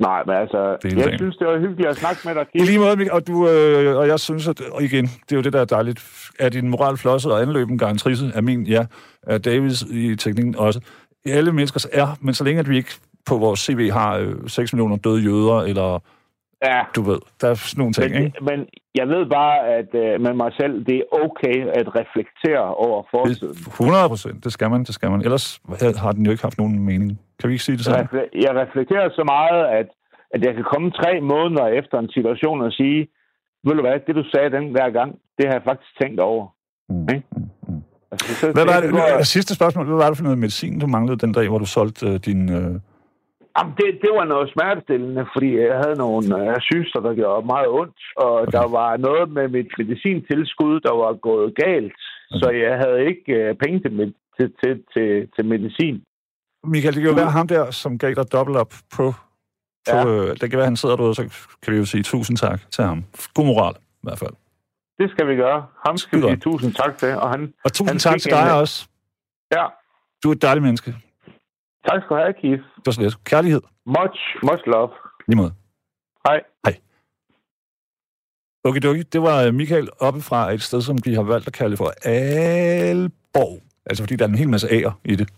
[0.00, 1.18] Nej, men altså, Det jeg ting.
[1.18, 2.66] synes, det var hyggeligt at snakke med dig, I Kim.
[2.66, 5.42] lige måde, Mik- og, du, øh, og jeg synes, at, og igen, det er jo
[5.42, 6.30] det, der er dejligt.
[6.38, 8.30] Er din moral flosset og anløben garantrisse?
[8.34, 8.86] Er min, ja.
[9.22, 10.80] Er Davids i teknikken også?
[11.26, 12.90] Alle menneskers er, men så længe at vi ikke
[13.26, 16.02] på vores CV har øh, 6 millioner døde jøder, eller
[16.64, 18.44] Ja, du ved, der er sådan nogle ting, men, ikke?
[18.44, 18.58] men
[18.94, 23.54] jeg ved bare, at øh, med mig selv, det er okay at reflektere over fortiden.
[23.54, 25.20] Det, 100 procent, det skal man, det skal man.
[25.20, 25.60] Ellers
[26.04, 27.20] har den jo ikke haft nogen mening.
[27.40, 28.08] Kan vi ikke sige det sådan?
[28.46, 29.88] jeg reflekterer så meget, at,
[30.34, 33.08] at jeg kan komme tre måneder efter en situation og sige,
[33.64, 36.46] ved du hvad, det du sagde den der gang, det har jeg faktisk tænkt over.
[36.88, 37.08] Mm.
[37.14, 37.22] Ikke?
[38.12, 40.86] Altså, så, Hvad var det, går- sidste spørgsmål, hvad var det for noget medicin, du
[40.86, 42.52] manglede den dag, hvor du solgte øh, din...
[42.52, 42.74] Øh,
[43.56, 47.68] Jamen, det, det var noget smertestillende, fordi jeg havde nogle øh, syster, der gjorde meget
[47.80, 48.52] ondt, og okay.
[48.56, 51.96] der var noget med mit medicintilskud, der var gået galt,
[52.30, 52.40] okay.
[52.40, 55.96] så jeg havde ikke øh, penge til, med, til, til, til, til medicin.
[56.64, 59.04] Michael, det kan jo være ham der, som gav dig dobbelt op på...
[59.90, 60.06] på Ja.
[60.06, 61.22] øh, det kan være, han sidder derude, så
[61.62, 63.04] kan vi jo sige tusind tak til ham.
[63.34, 64.30] God moral, i hvert fald.
[64.98, 65.66] Det skal vi gøre.
[65.86, 67.54] Ham skal vi sige tusind tak til, og han...
[67.64, 68.88] Og tusind Han tak til dig en- også.
[69.52, 69.64] Ja,
[70.24, 70.94] Du er et dejligt menneske.
[71.88, 72.62] Tak skal du have, Keith.
[72.76, 73.24] Det var så lidt.
[73.24, 73.60] Kærlighed.
[73.86, 74.90] Much, much love.
[75.28, 75.52] Lige måde.
[76.26, 76.40] Hej.
[78.64, 79.04] Okay, okay.
[79.12, 81.92] Det var øh, Michael oppe fra et sted, som de har valgt at kalde for
[82.02, 83.62] Alborg.
[83.86, 85.28] Altså fordi der er en hel masse A'er i det.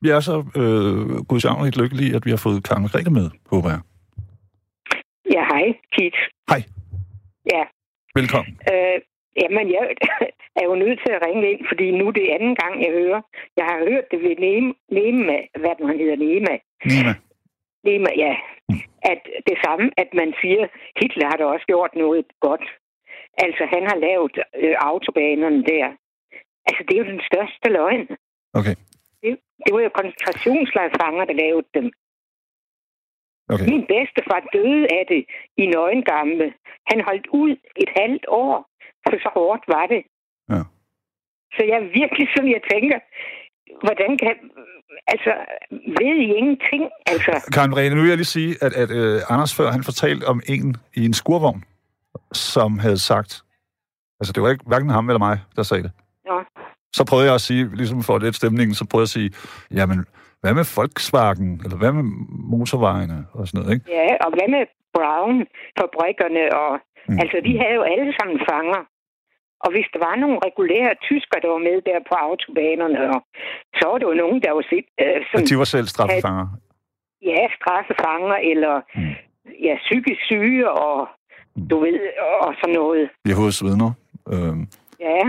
[0.00, 3.80] Vi er så øh, gudsjavnligt lykkelige, at vi har fået Karen Margrethe med, håber jeg.
[5.34, 6.18] Ja, hej, Keith.
[6.50, 6.62] Hej.
[7.52, 7.62] Ja,
[8.14, 8.52] Velkommen.
[8.72, 8.96] øh,
[9.42, 9.82] jamen, jeg
[10.60, 13.20] er jo nødt til at ringe ind, fordi nu er det anden gang, jeg hører.
[13.56, 16.54] Jeg har hørt det ved Nema, Nema hvad han hedder, Nema.
[16.90, 17.12] Nima.
[17.84, 18.34] Nema, ja.
[19.12, 20.66] At det samme, at man siger,
[21.00, 22.66] Hitler har da også gjort noget godt.
[23.44, 25.86] Altså, han har lavet øh, autobanerne der.
[26.66, 28.08] Altså, det er jo den største løgn.
[28.58, 28.74] Okay.
[29.22, 29.30] Det,
[29.64, 31.86] det var jo koncentrationslejrfanger, der lavede dem.
[33.48, 33.66] Okay.
[33.70, 35.22] Min bedstefar døde af det
[35.56, 36.54] i nøgengamle.
[36.90, 38.54] Han holdt ud et halvt år,
[39.10, 40.02] for så hårdt var det.
[40.52, 40.62] Ja.
[41.56, 42.98] Så jeg er virkelig sådan, jeg tænker,
[43.84, 44.34] hvordan kan...
[45.06, 45.32] Altså,
[46.00, 46.82] ved I ingenting?
[47.06, 50.24] Altså, Karen Margrethe, nu vil jeg lige sige, at, at øh, Anders før, han fortalte
[50.24, 51.64] om en i en skurvogn,
[52.32, 53.32] som havde sagt,
[54.20, 55.92] altså det var ikke hverken ham eller mig, der sagde det.
[56.28, 56.36] Nå.
[56.98, 59.30] Så prøvede jeg at sige, ligesom for lidt stemningen, så prøvede jeg at sige,
[59.78, 59.98] jamen,
[60.40, 62.04] hvad med Volkswagen, eller hvad med
[62.54, 63.86] motorvejene, og sådan noget, ikke?
[63.98, 64.62] ja, og hvad med
[64.96, 66.42] Brown-fabrikkerne?
[66.62, 66.72] Og,
[67.08, 67.14] Mm.
[67.14, 67.20] mm.
[67.22, 68.80] Altså, de havde jo alle sammen fanger.
[69.64, 73.18] Og hvis der var nogle regulære tysker, der var med der på autobanerne, og,
[73.78, 76.46] så var det jo nogen, der var set, øh, At sådan, de var selv straffefanger.
[77.30, 79.14] ja, straffefanger, eller Mm.
[79.66, 81.08] ja, psykisk syge, og
[81.56, 81.68] Mm.
[81.70, 81.98] du ved,
[82.44, 83.04] og sådan noget.
[83.30, 83.90] Jehovas vidner.
[84.32, 84.62] Øhm,
[85.08, 85.20] Ja.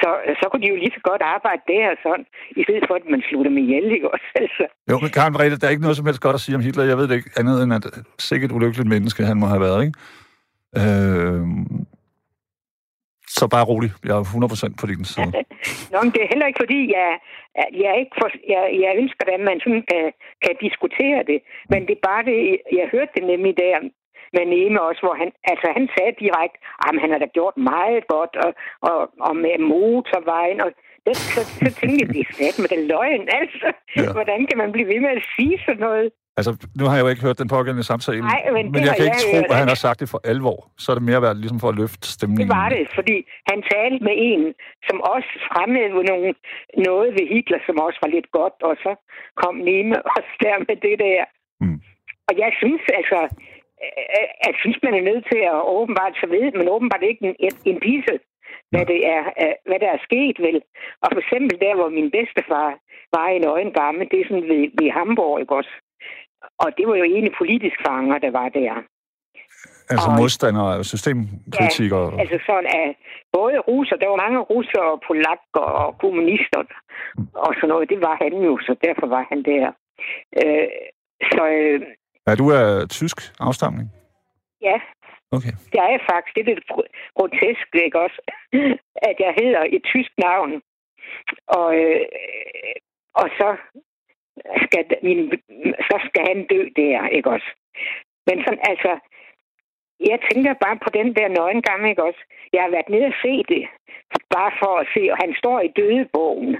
[0.00, 0.08] Så,
[0.40, 2.26] så kunne de jo lige så godt arbejde der og sådan,
[2.60, 4.26] i stedet for, at man slog dem ihjel, ikke også?
[4.42, 6.62] Altså, jo, men Karen Margrethe, der er ikke noget som helst godt at sige om
[6.62, 6.84] Hitler.
[6.84, 7.84] Jeg ved det ikke andet end, at
[8.18, 9.98] sikkert ulykkeligt menneske han må have været, ikke?
[10.82, 11.86] Øhm,
[13.38, 13.90] så bare rolig.
[14.08, 15.30] Jeg er 100% på din side.
[15.92, 17.10] Nå, men det er heller ikke, fordi jeg,
[17.82, 20.04] jeg, ikke for, jeg, jeg ønsker, at man sådan kan,
[20.44, 21.38] kan diskutere det.
[21.72, 22.38] Men det er bare det,
[22.78, 23.76] jeg hørte det nemlig der
[24.36, 28.02] med Neme også, hvor han, altså han sagde direkte, at han har da gjort meget
[28.14, 28.50] godt, og,
[28.88, 30.70] og, og med motorvejen, og
[31.06, 33.68] det, så, så tænkte jeg, det er med den løgn, altså.
[33.96, 34.12] Ja.
[34.16, 36.08] Hvordan kan man blive ved med at sige sådan noget?
[36.38, 39.04] Altså, nu har jeg jo ikke hørt den pågældende samtale, Nej, men men jeg kan
[39.04, 39.50] jeg ikke tro, hørt.
[39.52, 40.58] at han har sagt det for alvor.
[40.82, 42.48] Så er det mere været ligesom for at løfte stemningen.
[42.48, 43.16] Det var det, fordi
[43.50, 44.42] han talte med en,
[44.88, 46.28] som også fremhævede nogle,
[46.88, 48.92] noget ved Hitler, som også var lidt godt, og så
[49.42, 51.22] kom Neme også der med det der.
[51.62, 51.78] Mm.
[52.28, 53.20] Og jeg synes altså,
[53.84, 57.34] øh, jeg synes, man er nødt til at åbenbart, så ved man åbenbart ikke en,
[57.46, 58.16] en, en pisse,
[58.70, 60.58] hvad, det er, øh, hvad der er sket, vel?
[61.02, 62.68] Og for eksempel der, hvor min bedstefar
[63.16, 65.74] var i en gammel, det er sådan ved, ved Hamburg, ikke også?
[66.62, 68.74] Og det var jo egentlig politisk fanger, der var der.
[69.92, 72.06] Altså Og- modstandere og systemkritikere.
[72.14, 72.88] Ja, Altså sådan at
[73.32, 76.60] både russer, der var mange russer og polakker og kommunister
[77.46, 77.88] og sådan noget.
[77.92, 79.66] Det var han jo, så derfor var han der.
[80.40, 80.68] Øh,
[81.32, 81.80] så øh,
[82.26, 83.88] ja, du er tysk afstamning.
[84.62, 84.76] ja,
[85.36, 85.52] Okay.
[85.72, 86.34] det er jeg faktisk.
[86.34, 88.18] Det er lidt gro- grotesk, ikke også?
[89.10, 90.50] At jeg hedder et tysk navn.
[91.58, 92.00] Og, øh,
[93.14, 93.48] og så
[94.64, 95.20] skal, min,
[95.88, 97.50] så skal han dø der, ikke også?
[98.26, 98.92] Men sådan, altså,
[100.10, 102.22] jeg tænker bare på den der nøgengang, ikke også?
[102.52, 103.64] Jeg har været nede og se det,
[104.36, 106.56] bare for at se, og han står i dødebogen.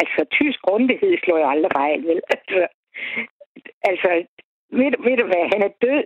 [0.00, 2.20] Altså, tysk grundighed slår jeg aldrig fejl, vel?
[2.34, 2.66] Altså,
[3.90, 4.10] altså
[4.78, 6.04] ved, ved du hvad, han er død,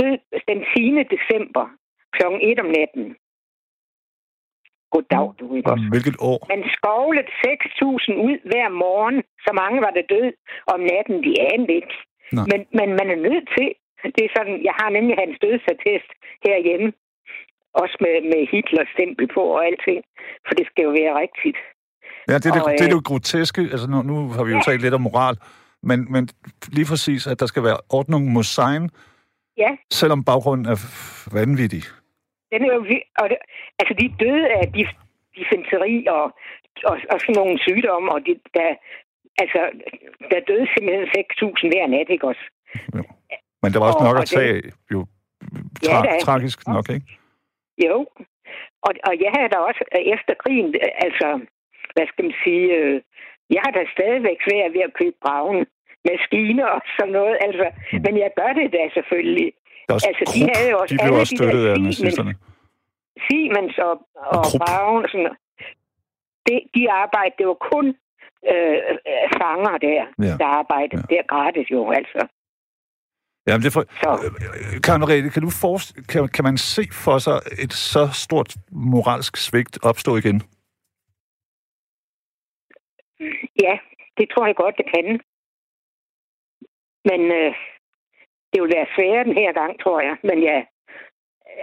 [0.00, 0.18] død
[0.48, 1.02] den 10.
[1.14, 1.64] december
[2.12, 2.22] kl.
[2.40, 3.16] 1 om natten.
[4.92, 5.86] Goddag, du ikke også?
[5.94, 6.40] Hvilket år?
[6.54, 9.16] Man skovlede 6.000 ud hver morgen.
[9.46, 10.28] Så mange var der død
[10.74, 11.96] om natten, de anede ikke.
[12.50, 13.68] Men, men man er nødt til.
[14.16, 16.10] Det er sådan, jeg har nemlig hans dødsattest
[16.46, 16.88] herhjemme.
[17.82, 20.00] Også med, med Hitlers stempel på og alting.
[20.46, 21.58] For det skal jo være rigtigt.
[22.30, 23.60] Ja, det er det, Og, det, er øh, det groteske.
[23.74, 24.62] Altså, nu, nu har vi jo Ja.
[24.68, 25.36] talt lidt om moral,
[25.82, 26.22] men, men
[26.76, 28.90] lige præcis, at der skal være ordnung mod sein,
[29.56, 30.78] Ja, selvom baggrunden er
[31.38, 31.82] vanvittig.
[32.52, 32.80] Den er jo...
[33.20, 33.38] Og det,
[33.78, 34.98] altså, de døde af dif-
[36.16, 36.24] og,
[36.90, 38.68] og, og sådan nogle sygdomme, og de, der,
[39.42, 39.60] altså,
[40.30, 42.44] der døde simpelthen 6.000 hver nat, ikke også?
[43.62, 45.00] Men der var også Og- nok og at tage, jo
[45.86, 47.06] tra- Ja, tragisk nok, ikke?
[47.86, 47.96] Jo,
[48.86, 49.82] og, og jeg har da også
[50.14, 50.74] efter krigen,
[51.06, 51.28] altså,
[51.94, 53.00] hvad skal man sige, øh,
[53.54, 55.66] jeg har da stadigvæk svært ved at købe braven
[56.08, 57.66] maskiner og sådan noget, altså,
[58.04, 59.52] men jeg gør det da selvfølgelig.
[59.86, 61.48] Der er også Altså, de Krupp, havde jo også de blev alle også de der
[61.50, 62.32] støttet af Siemens- nazisterne.
[63.26, 63.94] Siemens og,
[64.36, 64.44] og, Og
[64.96, 65.36] og sådan.
[66.46, 67.86] Det, de arbejder, det var kun
[68.52, 68.98] øh, øh,
[69.40, 70.34] fanger der, Ja.
[70.42, 71.02] der arbejdede.
[71.02, 71.06] Ja.
[71.10, 72.20] Det er gratis jo, altså.
[73.46, 73.84] Jamen, det er for...
[74.02, 74.10] Så,
[74.84, 75.88] Karen Merete, kan, du forest...
[76.10, 80.38] kan, kan man se for sig et så stort moralsk svigt opstå igen?
[83.64, 83.74] ja,
[84.18, 85.06] det tror jeg godt, det kan.
[87.10, 87.54] Men øh,
[88.52, 90.16] det vil være sværere den her gang, tror jeg.
[90.28, 90.58] Men ja,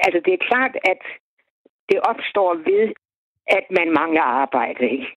[0.06, 1.02] altså det er klart, at
[1.90, 2.86] det opstår ved,
[3.58, 4.84] at man mangler arbejde.
[4.96, 5.08] Ikke?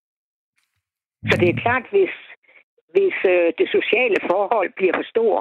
[1.30, 2.14] Så det er klart, hvis,
[2.94, 5.34] hvis øh, det sociale forhold bliver for stor,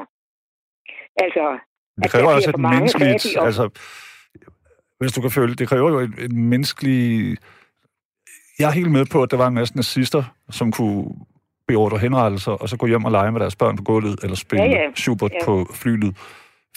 [1.26, 1.60] altså
[2.04, 3.12] Det kræver også et menneskeligt...
[3.12, 3.66] fattige, og- Altså,
[5.00, 7.40] hvis du kan føle, det kræver jo et, et menneskeligt...
[8.60, 11.06] Jeg er helt med på, at der var en masse nazister, som kunne
[11.72, 14.64] beordre henrettelser, og så gå hjem og lege med deres børn på gulvet, eller spille
[14.66, 14.92] Ja, ja.
[15.04, 15.46] Schubert Ja.
[15.46, 16.12] på flylet.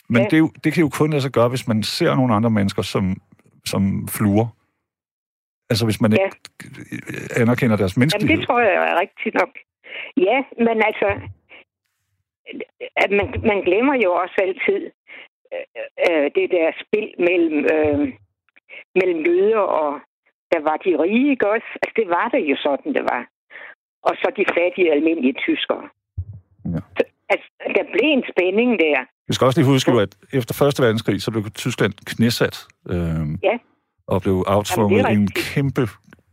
[0.08, 0.24] Men Ja.
[0.30, 2.50] det, er jo, det kan jo kun lade sig gøre, hvis man ser nogle andre
[2.50, 3.04] mennesker som,
[3.72, 3.82] som
[4.16, 4.46] fluer.
[5.70, 6.16] Altså hvis man Ja.
[6.24, 6.38] ikke
[7.42, 8.36] anerkender deres Jamen, menneskelighed.
[8.38, 9.52] det tror jeg er rigtigt nok.
[10.28, 11.08] Ja, men altså,
[13.04, 14.80] at man, man glemmer jo også altid
[15.54, 15.66] øh,
[16.06, 17.98] øh, det der spil mellem, øh,
[18.98, 20.00] mellem jøder og
[20.52, 21.68] der var de rige, ikke også?
[21.82, 23.22] Altså, det var det jo sådan, det var.
[24.08, 25.84] Og så de fattige, almindelige tyskere.
[26.74, 26.80] Ja.
[26.98, 27.02] Så,
[27.32, 28.98] altså, der blev en spænding der.
[29.28, 32.56] Vi skal også lige huske, at efter Første Verdenskrig, så blev Tyskland knæsat
[32.90, 32.96] øh,
[33.42, 33.56] Ja.
[34.06, 35.88] og blev aftvunget Jamen, det er en kæmpe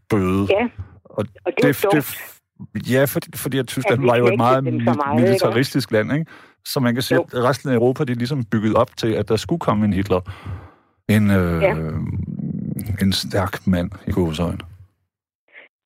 [0.09, 0.47] bøde.
[0.49, 0.63] Ja,
[1.05, 2.17] Og og det, det dumt.
[2.91, 6.25] ja, fordi, fordi at Tyskland At var jo et meget, meget, ikke militaristisk land, ikke?
[6.65, 7.23] Så man kan sige, Jo.
[7.39, 9.93] at resten af Europa, de er ligesom bygget op til, at der skulle komme en
[9.93, 10.21] Hitler.
[11.09, 11.71] En, øh, Ja.
[13.01, 14.61] en stærk mand i hovedsøjen.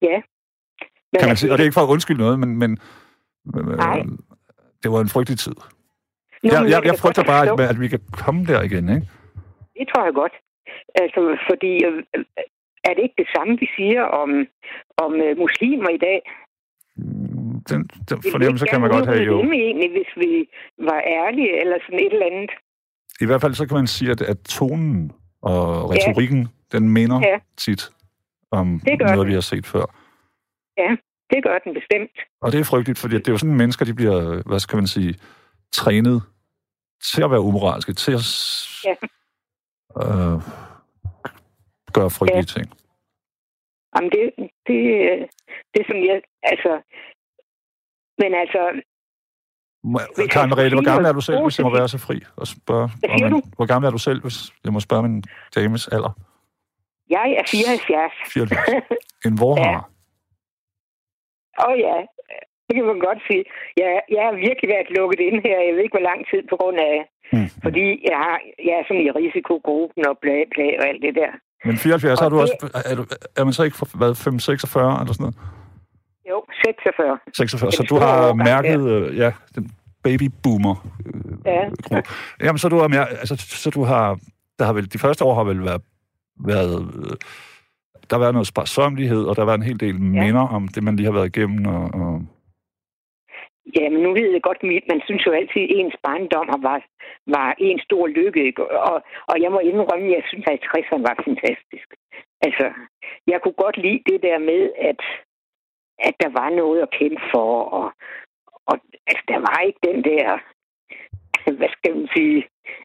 [0.02, 0.22] Ja.
[1.16, 2.72] Men Kan man sige, og det er ikke for at undskylde noget, men, men
[3.56, 4.06] øh,
[4.84, 5.56] det var en frygtelig tid.
[5.56, 9.08] nu, Jeg, jeg, jeg frygter bare, at, at vi kan komme der igen, ikke?
[9.78, 10.36] Det tror jeg godt.
[10.96, 12.04] Altså, fordi øh,
[12.88, 14.30] er det ikke det samme, vi siger om,
[14.98, 16.20] om øh, muslimer i dag?
[17.70, 19.42] Den, den fornemmelse kan man godt have, jo.
[19.42, 20.50] Dem egentlig, hvis vi
[20.90, 22.52] var ærlige eller sådan et eller andet.
[23.22, 25.12] I hvert fald så kan man sige, at, at tonen
[25.42, 26.78] og retorikken, ja.
[26.78, 27.40] den minder Ja.
[27.58, 27.92] tit
[28.52, 29.86] om Det noget, vi har set før.
[31.30, 32.12] Det gør den bestemt.
[32.42, 34.88] Og det er frygteligt, fordi det er jo sådan, mennesker, de bliver, hvad skal man
[34.88, 35.20] sige,
[35.74, 36.24] trænet
[37.04, 38.26] til at være umoralske, til at
[38.86, 38.92] Ja.
[40.02, 40.42] øh,
[41.94, 42.66] gøre frygtelige ting.
[43.96, 44.22] Jamen, det,
[44.68, 44.80] det,
[45.74, 46.22] det er som jeg...
[46.44, 46.72] Altså,
[48.18, 48.82] men altså,
[50.32, 52.90] Karen Merete, hvor gammel er du selv, hvis jeg må være så fri og spørge?
[53.00, 53.42] Hvad om du?
[53.56, 55.24] Hvor gammel er du selv, hvis jeg må spørge min
[55.56, 56.12] dames alder?
[57.10, 58.12] jeg er 74.
[58.34, 58.84] 74.
[59.26, 59.90] En vorhar.
[61.62, 61.98] Åh oh, ja,
[62.68, 63.44] det kan man godt sige.
[63.82, 65.58] Jeg, jeg har virkelig været lukket ind her.
[65.68, 66.96] Jeg ved ikke, hvor lang tid på grund af...
[67.36, 67.48] Mm.
[67.66, 68.38] Fordi jeg, har,
[68.68, 71.32] jeg er sådan i risikogruppen og bla, bla og alt det der.
[71.68, 72.56] Men 74, har Og du det- også,
[72.92, 73.04] er, du,
[73.40, 75.38] er man så ikke hvad, 5, 46 eller sådan noget?
[76.30, 77.20] Jo, 46.
[77.38, 79.64] 46, så du har mærket, øh, ja, den
[80.04, 80.76] baby boomer.
[81.46, 81.62] Ja.
[81.84, 82.10] gruppe.
[82.44, 84.18] Jamen, så du har, altså, så du har,
[84.60, 85.82] der har vel, de første år har vel været,
[86.48, 87.16] været øh,
[88.08, 90.22] der har været noget sparsomlighed, og der har været en hel del Ja.
[90.24, 92.14] minder om det, man lige har været igennem, og, og
[93.80, 96.80] Ja, men nu ved jeg godt, mit- man synes jo altid, at ens barndom var,
[97.38, 98.42] var en stor lykke.
[98.46, 98.62] Ikke?
[98.92, 98.98] Og,
[99.32, 101.88] og jeg må indrømme, at jeg synes, at 60'erne var fantastisk.
[102.48, 102.66] Altså,
[103.32, 105.02] jeg kunne godt lide det der med, at,
[106.08, 107.50] at der var noget at kæmpe for,
[107.80, 107.88] og,
[108.72, 108.76] Og
[109.10, 110.24] altså, der var ikke den der,
[111.58, 112.40] hvad skal man sige,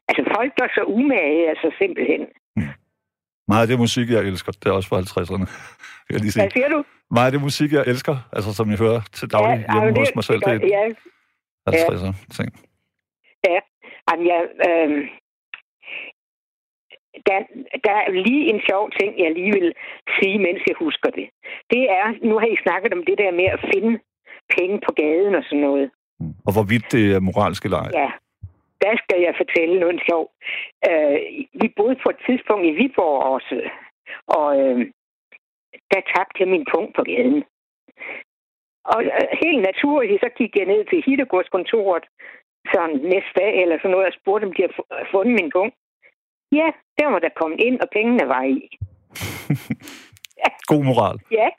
[0.09, 2.21] altså folk var så umage, altså simpelthen.
[3.51, 5.45] Meget af det musik, jeg elsker, det er også fra 50'erne.
[6.11, 6.33] Jeg lige.
[6.41, 6.79] Hvad siger du?
[7.17, 10.11] Meget af det musik, jeg elsker, altså som jeg hører til daglig ja, hjemme hos
[10.15, 10.83] mig selv, det er ja,
[11.69, 12.49] 50'er ting.
[13.49, 13.59] ja.
[14.07, 14.89] Jamen, jeg, øh,
[17.27, 17.37] der,
[17.85, 19.69] der er lige en sjov ting, jeg lige vil
[20.17, 21.27] sige, mens jeg husker det.
[21.73, 23.91] Det er, nu har I snakket om det der med at finde
[24.55, 25.87] penge på gaden og sådan noget.
[26.45, 27.91] Og hvorvidt det er moralsk eller ej.
[28.01, 28.09] Ja,
[28.83, 30.23] der skal jeg fortælle noget sjov.
[30.89, 31.17] Øh,
[31.61, 33.55] vi boede på et tidspunkt i Viborg også,
[34.37, 34.79] og øh,
[35.91, 37.43] der tabte jeg min punkt på gaden.
[38.93, 42.05] Og øh, helt naturligt, så gik jeg ned til Hittegårdskontoret
[42.73, 45.75] sådan næste dag eller sådan noget, og spurgte, om de havde fu- fundet min punkt.
[46.59, 46.67] Ja,
[46.99, 48.57] der var der kommet ind, og pengene var i.
[50.71, 51.17] God moral.
[51.31, 51.49] Ja,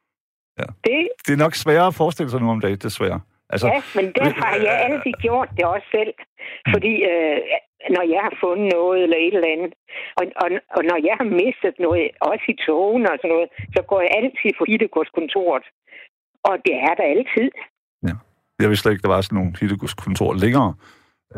[0.58, 0.64] Ja.
[0.84, 3.20] det, Det er nok sværere at forestille sig nu om dagen, desværre.
[3.52, 6.12] Altså, ja, men derfor har jeg altid gjort det også selv.
[6.72, 7.38] Fordi øh,
[7.96, 9.72] når jeg har fundet noget eller et eller andet,
[10.18, 13.80] og, og, og når jeg har mistet noget, også i togene og sådan noget, så
[13.90, 15.64] går jeg altid på Hittegårdskontoret.
[16.48, 17.48] Og det er der altid.
[18.60, 20.74] Jeg vidste slet ikke, der var sådan nogle hittegodskontor længere.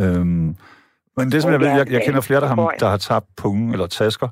[0.03, 0.57] Øhm,
[1.17, 3.73] men det, som jeg ved, jeg, jeg kender flere, der har, der har tabt punge
[3.73, 4.29] eller tasker,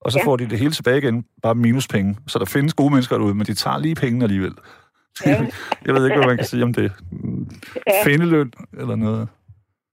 [0.00, 0.24] og så Ja.
[0.26, 2.16] får de det hele tilbage igen, bare minuspenge.
[2.26, 4.54] Så der findes gode mennesker derude, men de tager lige pengene alligevel.
[5.26, 5.36] Ja.
[5.86, 6.88] jeg ved ikke, hvad man kan sige om det.
[7.86, 7.98] Ja.
[8.06, 8.50] Findeløn
[8.80, 9.24] eller noget.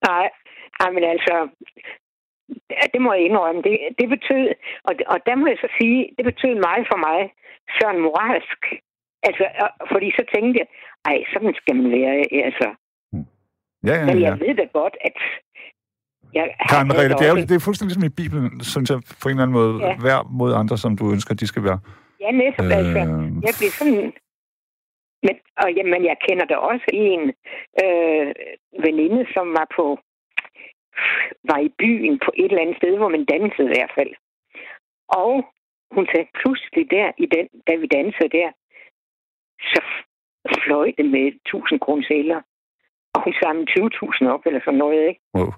[0.09, 0.27] Nej,
[0.79, 1.35] nej men altså,
[2.93, 3.61] det må jeg indrømme.
[3.67, 4.45] Det, det betød,
[4.87, 7.19] og, og der må jeg så sige, det betød meget for mig,
[7.79, 8.61] sådan moralsk.
[9.27, 9.43] Altså,
[9.91, 10.67] fordi så tænkte jeg,
[11.09, 12.13] ej, sådan skal man være.
[12.49, 12.67] Altså,
[13.89, 14.25] Ja, ja, men ja.
[14.27, 15.13] jeg ved da godt, at
[16.33, 19.25] jeg Karen Merete, det er, jo, det er fuldstændig ligesom i Bibelen, synes jeg, på
[19.29, 19.73] en eller anden måde.
[19.87, 19.95] Ja.
[20.03, 21.79] Hver mod andre, som du ønsker, de skal være.
[22.23, 22.77] Ja, netop, øh...
[22.77, 22.99] altså.
[22.99, 24.13] Øh, Jeg blev sådan...
[25.25, 27.21] Men, og, jamen, jeg kender da også en
[27.83, 28.33] øh,
[28.85, 29.99] veninde, som var på
[31.43, 34.13] var i byen på et eller andet sted, hvor man dansede i hvert fald.
[35.07, 35.33] Og
[35.95, 38.49] hun sagde pludselig der, i den, da vi dansede der,
[39.71, 39.81] så
[40.63, 42.41] fløj det med 1000 kroner sæler.
[43.13, 45.21] Og hun samlede 20.000 op, eller sådan noget, ikke?
[45.35, 45.51] wow.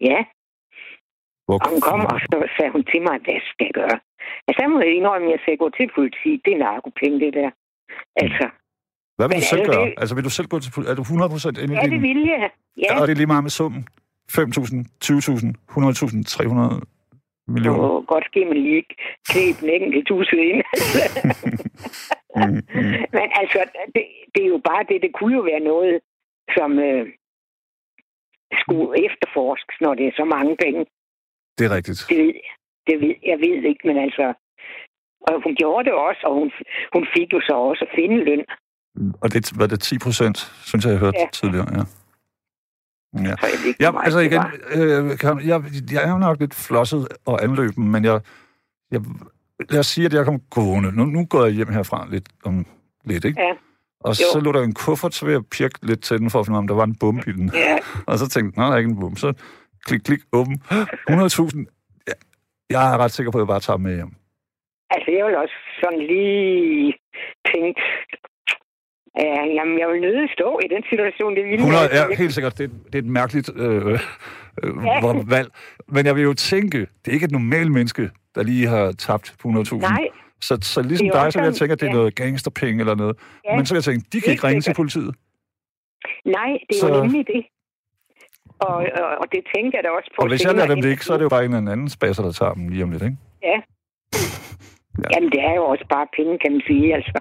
[0.00, 0.24] Ja,
[1.46, 3.98] Hvor, og hun kom, og så sagde hun til mig, hvad skal jeg gøre?
[4.46, 6.30] Altså, der må jeg indrømme, at jeg sagde, gå til politi.
[6.44, 7.50] Det er narkopenge, det der.
[8.22, 8.46] Altså,
[9.16, 9.84] Hvad vil Men du selv det gøre?
[9.86, 12.20] det- Altså, vil du selv gå til Er du 100% inde i ja, det vil
[12.32, 12.50] jeg.
[12.84, 13.82] Ja, Og det er lige meget med summen.
[14.30, 17.82] 5.000, 20.000, 100.000, 300 det millioner.
[17.88, 18.94] må godt ske, man lige ikke
[19.28, 20.60] klæbe en enkelt tusind ind.
[22.36, 22.42] Mm,
[22.74, 22.92] mm.
[23.16, 23.60] Men altså,
[23.94, 24.04] det,
[24.34, 25.02] det er jo bare det.
[25.02, 25.94] Det kunne jo være noget,
[26.56, 27.04] som øh,
[28.62, 30.82] skulle efterforskes, når det er så mange penge.
[31.58, 32.00] Det er rigtigt.
[32.10, 32.34] Det ved,
[32.86, 34.24] det ved jeg ved ikke, men altså...
[35.20, 36.48] Og hun gjorde det også, og hun,
[36.94, 38.44] hun fik jo så også finde løn.
[39.20, 41.26] Og det var det 10 procent, synes jeg, jeg hørte Ja.
[41.32, 41.66] tidligere.
[41.72, 41.82] Ja.
[43.22, 43.34] Ja.
[43.80, 44.42] Ja, altså igen,
[44.74, 48.20] øh, Karen, jeg, jeg er nok lidt flosset og anløben, men jeg,
[48.90, 49.00] jeg,
[49.70, 50.92] lad os sige, at jeg kom gående.
[50.96, 52.66] Nu, nu går jeg hjem herfra lidt om
[53.04, 53.40] lidt, ikke?
[53.42, 53.52] Ja.
[54.00, 54.24] Og Jo.
[54.32, 56.58] så lå der en kuffert, så vil jeg pirke lidt til den, for at finde
[56.58, 57.50] om der var en bombe i den.
[57.54, 57.78] Ja,
[58.12, 59.20] Og så tænkte jeg, nej, der er ikke en bombe.
[59.20, 59.32] Så
[59.84, 60.62] klik, klik, åben.
[60.70, 61.64] 100.000.
[62.08, 62.12] Ja,
[62.70, 64.12] jeg er ret sikker på, at jeg bare tager med hjem.
[64.90, 66.94] altså jeg vil også sådan lige
[67.52, 67.80] tænke,
[69.24, 72.22] ja, jamen jeg vil nødig stå i den situation, det ville 100 jeg er ikke.
[72.22, 73.98] helt sikkert, det, det er et mærkeligt øh, øh,
[74.84, 75.12] Ja.
[75.36, 75.48] valg.
[75.88, 79.34] Men jeg vil jo tænke, det er ikke et normalt menneske, der lige har tabt
[79.46, 79.76] 100.000.
[79.76, 80.08] Nej,
[80.40, 81.96] Så, så ligesom er dig, så vil jeg tænke, at det er ja.
[81.96, 83.16] noget gangsterpenge eller noget.
[83.44, 83.56] Ja.
[83.56, 85.14] Men så vil jeg tænke, de kan ikke ringe til politiet.
[86.24, 87.46] nej, det er Så- jo nemlig det.
[88.58, 90.22] Og, og, og det tænker jeg da også på.
[90.22, 91.88] Og hvis jeg lader dem det ikke, så er det jo bare en eller anden
[91.88, 93.16] spasser, der tager dem lige om lidt, ikke?
[93.42, 93.58] Ja.
[94.98, 95.08] Ja.
[95.14, 96.94] Jamen, det er jo også bare penge, kan man sige.
[96.94, 97.12] Altså,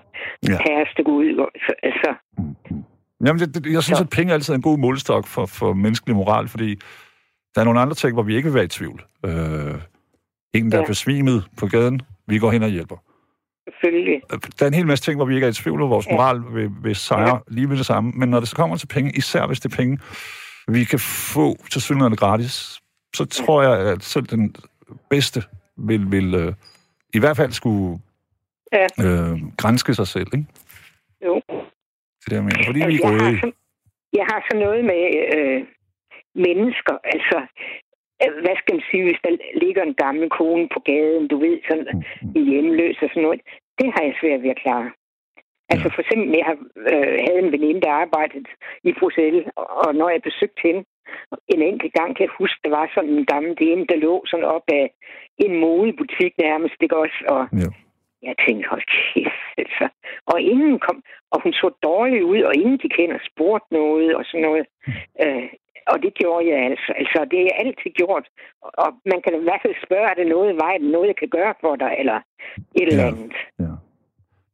[0.49, 0.57] Ja.
[0.67, 1.27] herste ud.
[1.65, 2.09] Så- Altså,
[3.25, 5.73] Jamen, det, det, jeg synes, Så- at penge altid er en god målestok for, for
[5.73, 6.69] menneskelig moral, fordi
[7.55, 9.03] der er nogle andre ting, hvor vi ikke vil være i tvivl.
[9.25, 9.31] Øh,
[10.53, 10.83] en, der Ja.
[10.83, 12.95] er besvimet på gaden, vi går hen og hjælper.
[13.81, 14.21] selvfølgelig.
[14.59, 16.11] Der er en hel masse ting, hvor vi ikke er i tvivl, og vores Ja.
[16.15, 17.37] moral vil, vil sejre Ja.
[17.47, 18.11] lige med det samme.
[18.15, 19.99] Men når det så kommer til penge, især hvis det er penge,
[20.67, 22.79] vi kan få til synligheden gratis,
[23.15, 24.55] så tror jeg, at selv den
[25.09, 25.43] bedste
[25.77, 26.53] vil, vil øh,
[27.17, 27.99] i hvert fald skulle
[28.79, 28.87] Ja.
[29.05, 30.47] øh, grænske sig selv, ikke?
[31.27, 31.35] Jo.
[32.21, 33.39] Det der mener, fordi vi Altså, er jeg, har røde.
[33.43, 33.51] så,
[34.19, 35.03] jeg har så noget med
[35.35, 35.59] øh,
[36.45, 36.95] mennesker.
[37.13, 37.37] Altså,
[38.23, 39.31] øh, hvad skal man sige, hvis der
[39.63, 43.41] ligger en gammel kone på gaden, du ved, sådan Mm, i hjemløs og sådan noget.
[43.79, 44.89] Det har jeg svært ved at klare.
[45.71, 46.57] Altså for eksempel, jeg har,
[46.91, 48.49] øh, havde en veninde, der arbejdede
[48.89, 50.81] i Bruxelles, og, og når jeg besøgte hende
[51.53, 54.45] en enkelt gang, kan jeg huske, der var sådan en gammel dame, der lå sådan
[54.55, 54.85] op af
[55.45, 57.19] en modebutik nærmest, ikke også?
[57.35, 57.69] Og Ja.
[58.27, 59.85] Jeg tænkte, hold kæft, altså.
[60.31, 60.97] Og ingen kom,
[61.31, 64.65] og hun så dårlig ud, og ingen de kender spurgte noget og sådan noget.
[65.23, 65.47] Øh,
[65.91, 66.93] og det gjorde jeg altså.
[67.01, 68.25] Altså, det er altid gjort.
[68.83, 71.29] Og man kan i hvert fald spørge, er det noget i vejen, noget jeg kan
[71.37, 72.17] gøre for dig, eller
[72.79, 73.07] et eller Ja.
[73.07, 73.33] andet.
[73.59, 73.73] Ja.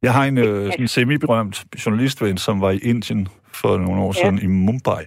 [0.02, 3.28] Jeg har en øh, sådan semi-berømt journalistven, som var i Indien
[3.60, 4.20] for nogle år Ja.
[4.20, 5.02] siden i Mumbai.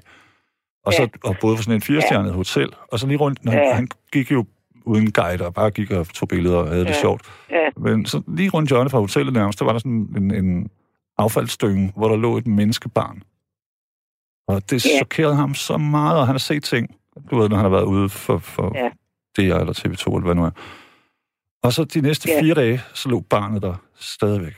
[0.86, 1.08] Og så Ja.
[1.24, 2.70] og boede på sådan en firestjernet hotel.
[2.92, 3.74] Og så lige rundt, når han, Ja.
[3.74, 4.46] han gik jo
[4.86, 7.02] uden guide og bare gik og tog billeder og havde det Ja.
[7.02, 7.22] sjovt.
[7.52, 7.68] Ja.
[7.78, 10.70] Men så lige rundt hjørnet fra hotellet nærmest, der var der sådan en, en
[11.18, 13.22] affaldsstynge, hvor der lå et menneskebarn.
[14.48, 14.98] Og det Ja.
[14.98, 16.96] chokerede ham så meget, og han har set ting,
[17.32, 18.90] du ved, når han har været ude for, for Ja.
[19.38, 20.52] DR eller TV2, eller hvad nu er.
[21.64, 22.42] Og så de næste Ja.
[22.42, 24.54] fire dage, så lå barnet der stadigvæk.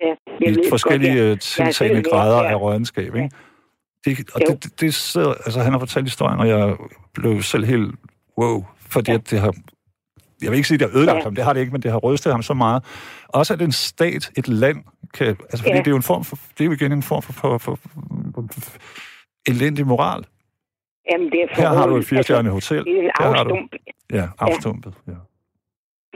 [0.00, 1.26] Ja, jeg I ved forskellige godt, øh,
[1.58, 2.48] Jeg har tiltagende grader der.
[2.48, 3.30] af rådenskab, ikke?
[4.04, 4.46] Det, og Jo.
[4.54, 6.76] det, det, det sidder, altså han har fortalt historien, og jeg
[7.14, 7.94] blev selv helt
[8.38, 9.16] wow, fordi Ja.
[9.18, 9.54] at det har,
[10.42, 11.22] jeg vil ikke sige, at det har ødelagt Ja.
[11.22, 12.80] ham, det har det ikke, men det har rystet ham så meget.
[13.28, 14.78] Også at en stat, et land,
[15.14, 15.78] kan, altså fordi Ja.
[15.78, 17.74] det er jo en form for, det er jo igen en form for, for, for,
[17.74, 18.78] for, for
[19.48, 20.24] elendig moral.
[21.10, 23.68] Jamen, det er Her har du et firestjernet hotel, Altså, det er en har du,
[24.12, 25.18] ja, afstumpet, ja.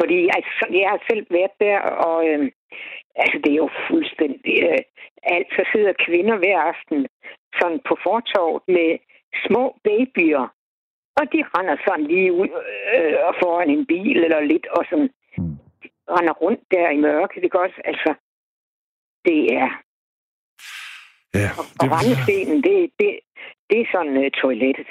[0.00, 1.78] Fordi altså, jeg har selv været der,
[2.08, 2.42] og øh,
[3.22, 4.54] altså, det er jo fuldstændig...
[4.70, 4.78] Øh,
[5.34, 6.98] alt, så sidder kvinder hver aften
[7.60, 8.90] sådan på fortorvet med
[9.46, 10.44] små babyer.
[11.20, 12.48] Og de render sådan lige ud
[12.94, 15.56] øh, og foran en bil eller lidt, og sådan Mm.
[16.16, 17.42] render rundt der i mørket.
[17.42, 18.10] Det også, altså,
[19.26, 19.68] det er...
[21.34, 21.48] Ja,
[21.82, 23.10] Og rendestenen, det, det,
[23.70, 24.86] det er sådan uh, toilettet.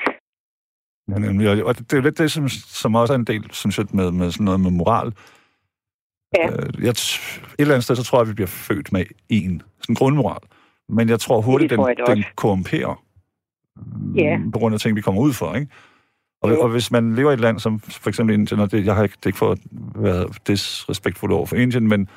[1.09, 1.45] Ja, nemlig.
[1.51, 2.47] Og- Og det er jo lidt det, som,
[2.81, 5.09] som også er en del, synes jeg, med, med sådan noget med moral.
[6.37, 6.45] Ja.
[6.47, 9.61] Øh, Jeg, et eller andet sted, så tror jeg, at vi bliver født med en
[9.81, 10.43] sådan grundmoral.
[10.89, 13.03] Men jeg tror hurtigt, Det tror jeg den, den korrumperer.
[14.15, 14.39] Ja.
[14.53, 15.71] På grund af ting, vi kommer ud for, ikke?
[16.41, 18.95] Og, og hvis man lever i et land som for eksempel Indien, og det, jeg
[18.95, 19.59] har ikke, det er ikke for at
[19.95, 22.09] være disrespektfuld over for Indien, men,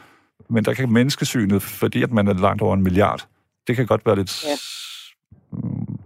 [0.48, 3.28] men der kan menneskesynet, fordi at man er langt over en milliard,
[3.66, 4.44] det kan godt være lidt...
[4.44, 4.56] Ja.
[5.52, 5.98] Mm,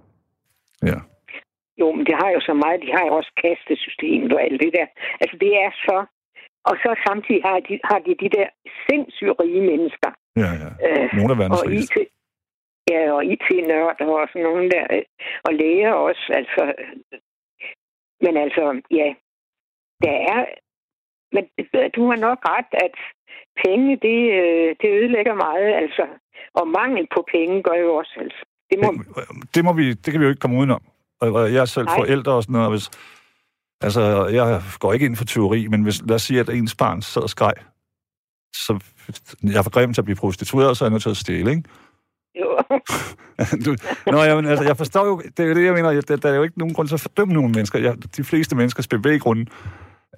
[0.91, 0.99] ja.
[1.81, 2.81] Jo, men det har jo så meget.
[2.87, 4.87] De har jo også kastesystemet og alt det der.
[5.21, 5.97] Altså, det er så...
[6.71, 8.47] Og så samtidig har de, har de de der
[8.87, 10.11] sindssygt rige mennesker.
[10.43, 10.71] Ja, ja.
[10.87, 12.01] Øh, Nogle af verdens og rigeste.
[12.01, 12.09] IT,
[12.93, 14.87] ja, og IT-nørder og sådan nogle der.
[14.97, 15.03] øh,
[15.47, 16.63] Og læger også, altså.
[18.25, 18.65] Men altså,
[19.01, 19.09] ja,
[20.05, 20.41] der er...
[21.35, 21.45] Men
[21.97, 22.97] du har nok ret, at
[23.65, 26.05] penge, det, øh, det ødelægger meget, altså.
[26.55, 28.43] Og mangel på penge gør jo også, altså.
[28.71, 28.89] Det må,
[29.55, 30.83] det, må vi, det kan vi jo ikke komme udenom.
[31.23, 31.97] Jeg er selv Nej.
[31.99, 32.91] forældre og sådan noget, og hvis,
[33.81, 34.03] altså,
[34.39, 37.23] jeg går ikke ind for teori, men hvis, lad os sige, at ens barn sad
[37.23, 37.55] og skreg,
[38.55, 38.73] så
[39.43, 41.51] jeg er for grim til at blive prostitueret, så er jeg nødt til at stjæle,
[41.51, 41.63] ikke?
[42.41, 42.59] Jo.
[43.65, 43.77] du,
[44.11, 46.35] nå, jamen, altså, jeg forstår jo, det er jo det, jeg mener, der, der er
[46.35, 47.79] jo ikke nogen grund til at fordømme nogen mennesker.
[47.79, 49.47] Jeg, de fleste menneskers bevæggrunde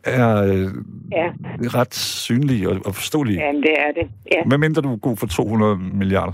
[0.05, 0.71] er øh,
[1.13, 1.31] Ja.
[1.79, 3.39] ret synlige og, og forståelige.
[3.41, 3.47] Ja.
[3.47, 4.11] Jamen, det er det.
[4.33, 6.33] Ja, Medmindre du er god for 200 milliarder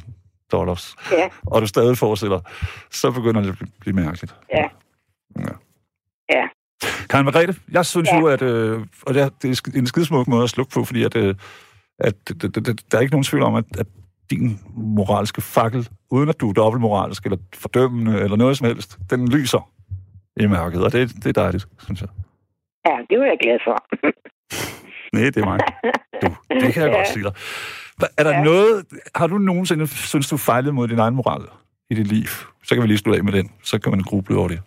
[0.53, 2.41] dollars, ja, og du stadig fortsætter,
[2.91, 4.35] så begynder det at blive- mærkeligt.
[4.55, 4.65] ja.
[5.39, 5.53] Ja.
[6.31, 6.45] Ja.
[7.11, 8.19] Karen Margrethe, jeg synes Ja.
[8.19, 11.03] jo, at øh, og det er, det er en skidesmuk måde at slukke på, fordi
[11.05, 11.35] at, øh,
[11.99, 13.87] at det, det, der er ikke nogen tvivl om, at, at
[14.31, 19.29] din moralske fakkel, uden at du er dobbeltmoralsk eller fordømmende eller noget som helst, den
[19.29, 19.71] lyser
[20.37, 22.09] i mørket, og det, det er dejligt, synes jeg.
[22.87, 23.77] Ja, det var jeg glad for.
[25.15, 25.59] Nej, det er mig.
[26.23, 26.27] Du,
[26.65, 26.97] det kan jeg ja.
[26.97, 27.33] godt sige dig.
[28.19, 28.43] Er der ja.
[28.45, 31.43] Noget, har du nogensinde, synes du, fejlet mod din egen moral
[31.91, 32.27] i dit liv?
[32.65, 34.61] Så kan vi lige slutte af med den, så kan man gruble over det.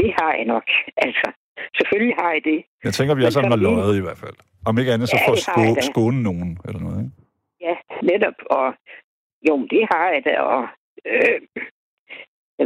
[0.00, 0.66] Det har jeg nok.
[0.96, 1.26] Altså,
[1.76, 2.58] selvfølgelig har jeg det.
[2.84, 4.34] Jeg tænker, vi alle sammen har løjet i hvert fald.
[4.64, 7.21] Om ikke andet, så Ja, for at skåne nogen eller noget, ikke?
[7.66, 7.74] Ja,
[8.10, 8.38] netop.
[8.58, 8.66] Og
[9.48, 10.34] jo, det har jeg da.
[10.40, 10.62] Og,
[11.12, 11.38] øh,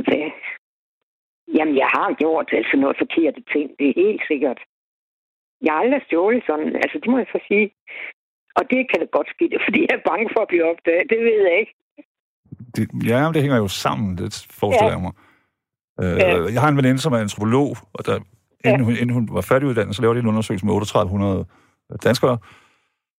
[0.07, 0.27] hvad?
[1.57, 3.67] Jamen, jeg har gjort altså noget forkerte ting.
[3.79, 4.61] Det er helt sikkert.
[5.65, 6.77] Jeg har aldrig stjålet sådan.
[6.83, 7.67] Altså, det må jeg så sige.
[8.59, 11.11] Og det kan da godt ske, det fordi jeg er bange for at blive opdaget.
[11.13, 11.75] Det ved jeg ikke.
[12.77, 14.97] Det, ja, det hænger jo sammen, det forestiller Ja.
[14.99, 15.15] jeg mig.
[16.03, 16.53] Øh, Ja.
[16.55, 18.15] Jeg har en veninde, som er antropolog, og der,
[18.65, 18.85] inden, Ja.
[18.87, 21.47] hun, inden hun var færdiguddannet, så lavede de en undersøgelse med 3800
[22.05, 22.39] danskere,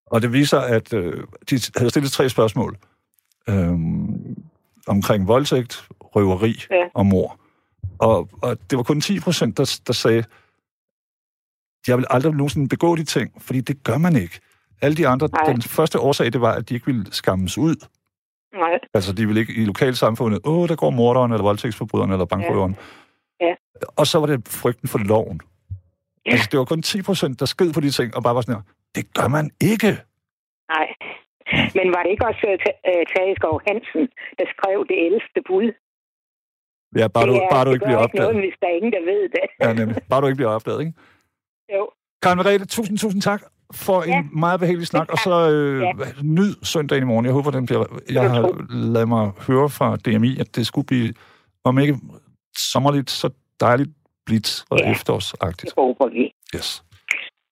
[0.07, 2.77] og det viser, at øh, de havde stillet tre spørgsmål
[3.49, 3.73] øh,
[4.87, 6.83] omkring voldtægt, røveri Ja.
[6.93, 7.39] og mor.
[7.99, 10.23] Og, og det var kun 10 procent, der, der sagde,
[11.87, 14.39] jeg vil aldrig nogensinde begå de ting, fordi det gør man ikke.
[14.81, 15.53] Alle de andre, Nej.
[15.53, 17.75] den første årsag, det var, at de ikke ville skammes ud.
[18.53, 18.79] Nej.
[18.93, 22.75] Altså, de ville ikke i lokalsamfundet, åh, der går morderen, eller voldtægtsforbryderen, eller bankrøveren.
[23.41, 23.53] Ja.
[23.95, 25.41] Og så var det frygten for loven.
[26.25, 26.31] Ja.
[26.31, 28.55] Altså, det var kun 10 procent, der sked på de ting, og bare var sådan
[28.55, 28.61] her,
[28.95, 29.91] det gør man ikke.
[30.75, 30.87] Nej.
[31.77, 32.45] Men var det ikke også
[32.91, 34.03] uh, Tage Skov Hansen,
[34.39, 35.67] der skrev det ældste bud?
[36.99, 38.45] Ja, bare, det du, er, bare du det ikke bliver ikke noget, opdaget.
[38.45, 39.45] hvis der er ingen, der ved det.
[39.63, 39.97] Ja, nemlig.
[40.09, 40.93] Bare du ikke bliver opdaget, ikke?
[41.75, 41.89] Jo.
[42.23, 43.41] Karen Merete, tusind, tusind tak.
[43.73, 44.21] for en Ja.
[44.33, 45.91] meget behagelig snak, og så øh, Ja.
[46.23, 47.25] nyd søndagen i morgen.
[47.25, 47.85] Jeg håber, den bliver...
[48.11, 48.41] Jeg har
[48.93, 51.13] lavet mig høre fra DMI, at det skulle blive,
[51.63, 51.95] om ikke
[52.57, 53.29] sommerligt, så
[53.59, 53.89] dejligt
[54.25, 54.91] blidt og Ja.
[54.91, 55.61] efterårsagtigt.
[55.61, 56.33] Det håber vi.
[56.55, 56.83] Yes.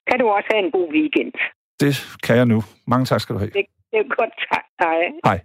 [0.09, 1.31] Kan du også have en god weekend.
[1.79, 1.93] Det
[2.23, 2.61] kan jeg nu.
[2.87, 3.51] Mange tak skal du have.
[3.51, 4.33] Det er godt.
[4.51, 4.63] Tak.
[4.81, 4.97] Hej.
[5.25, 5.39] Hej.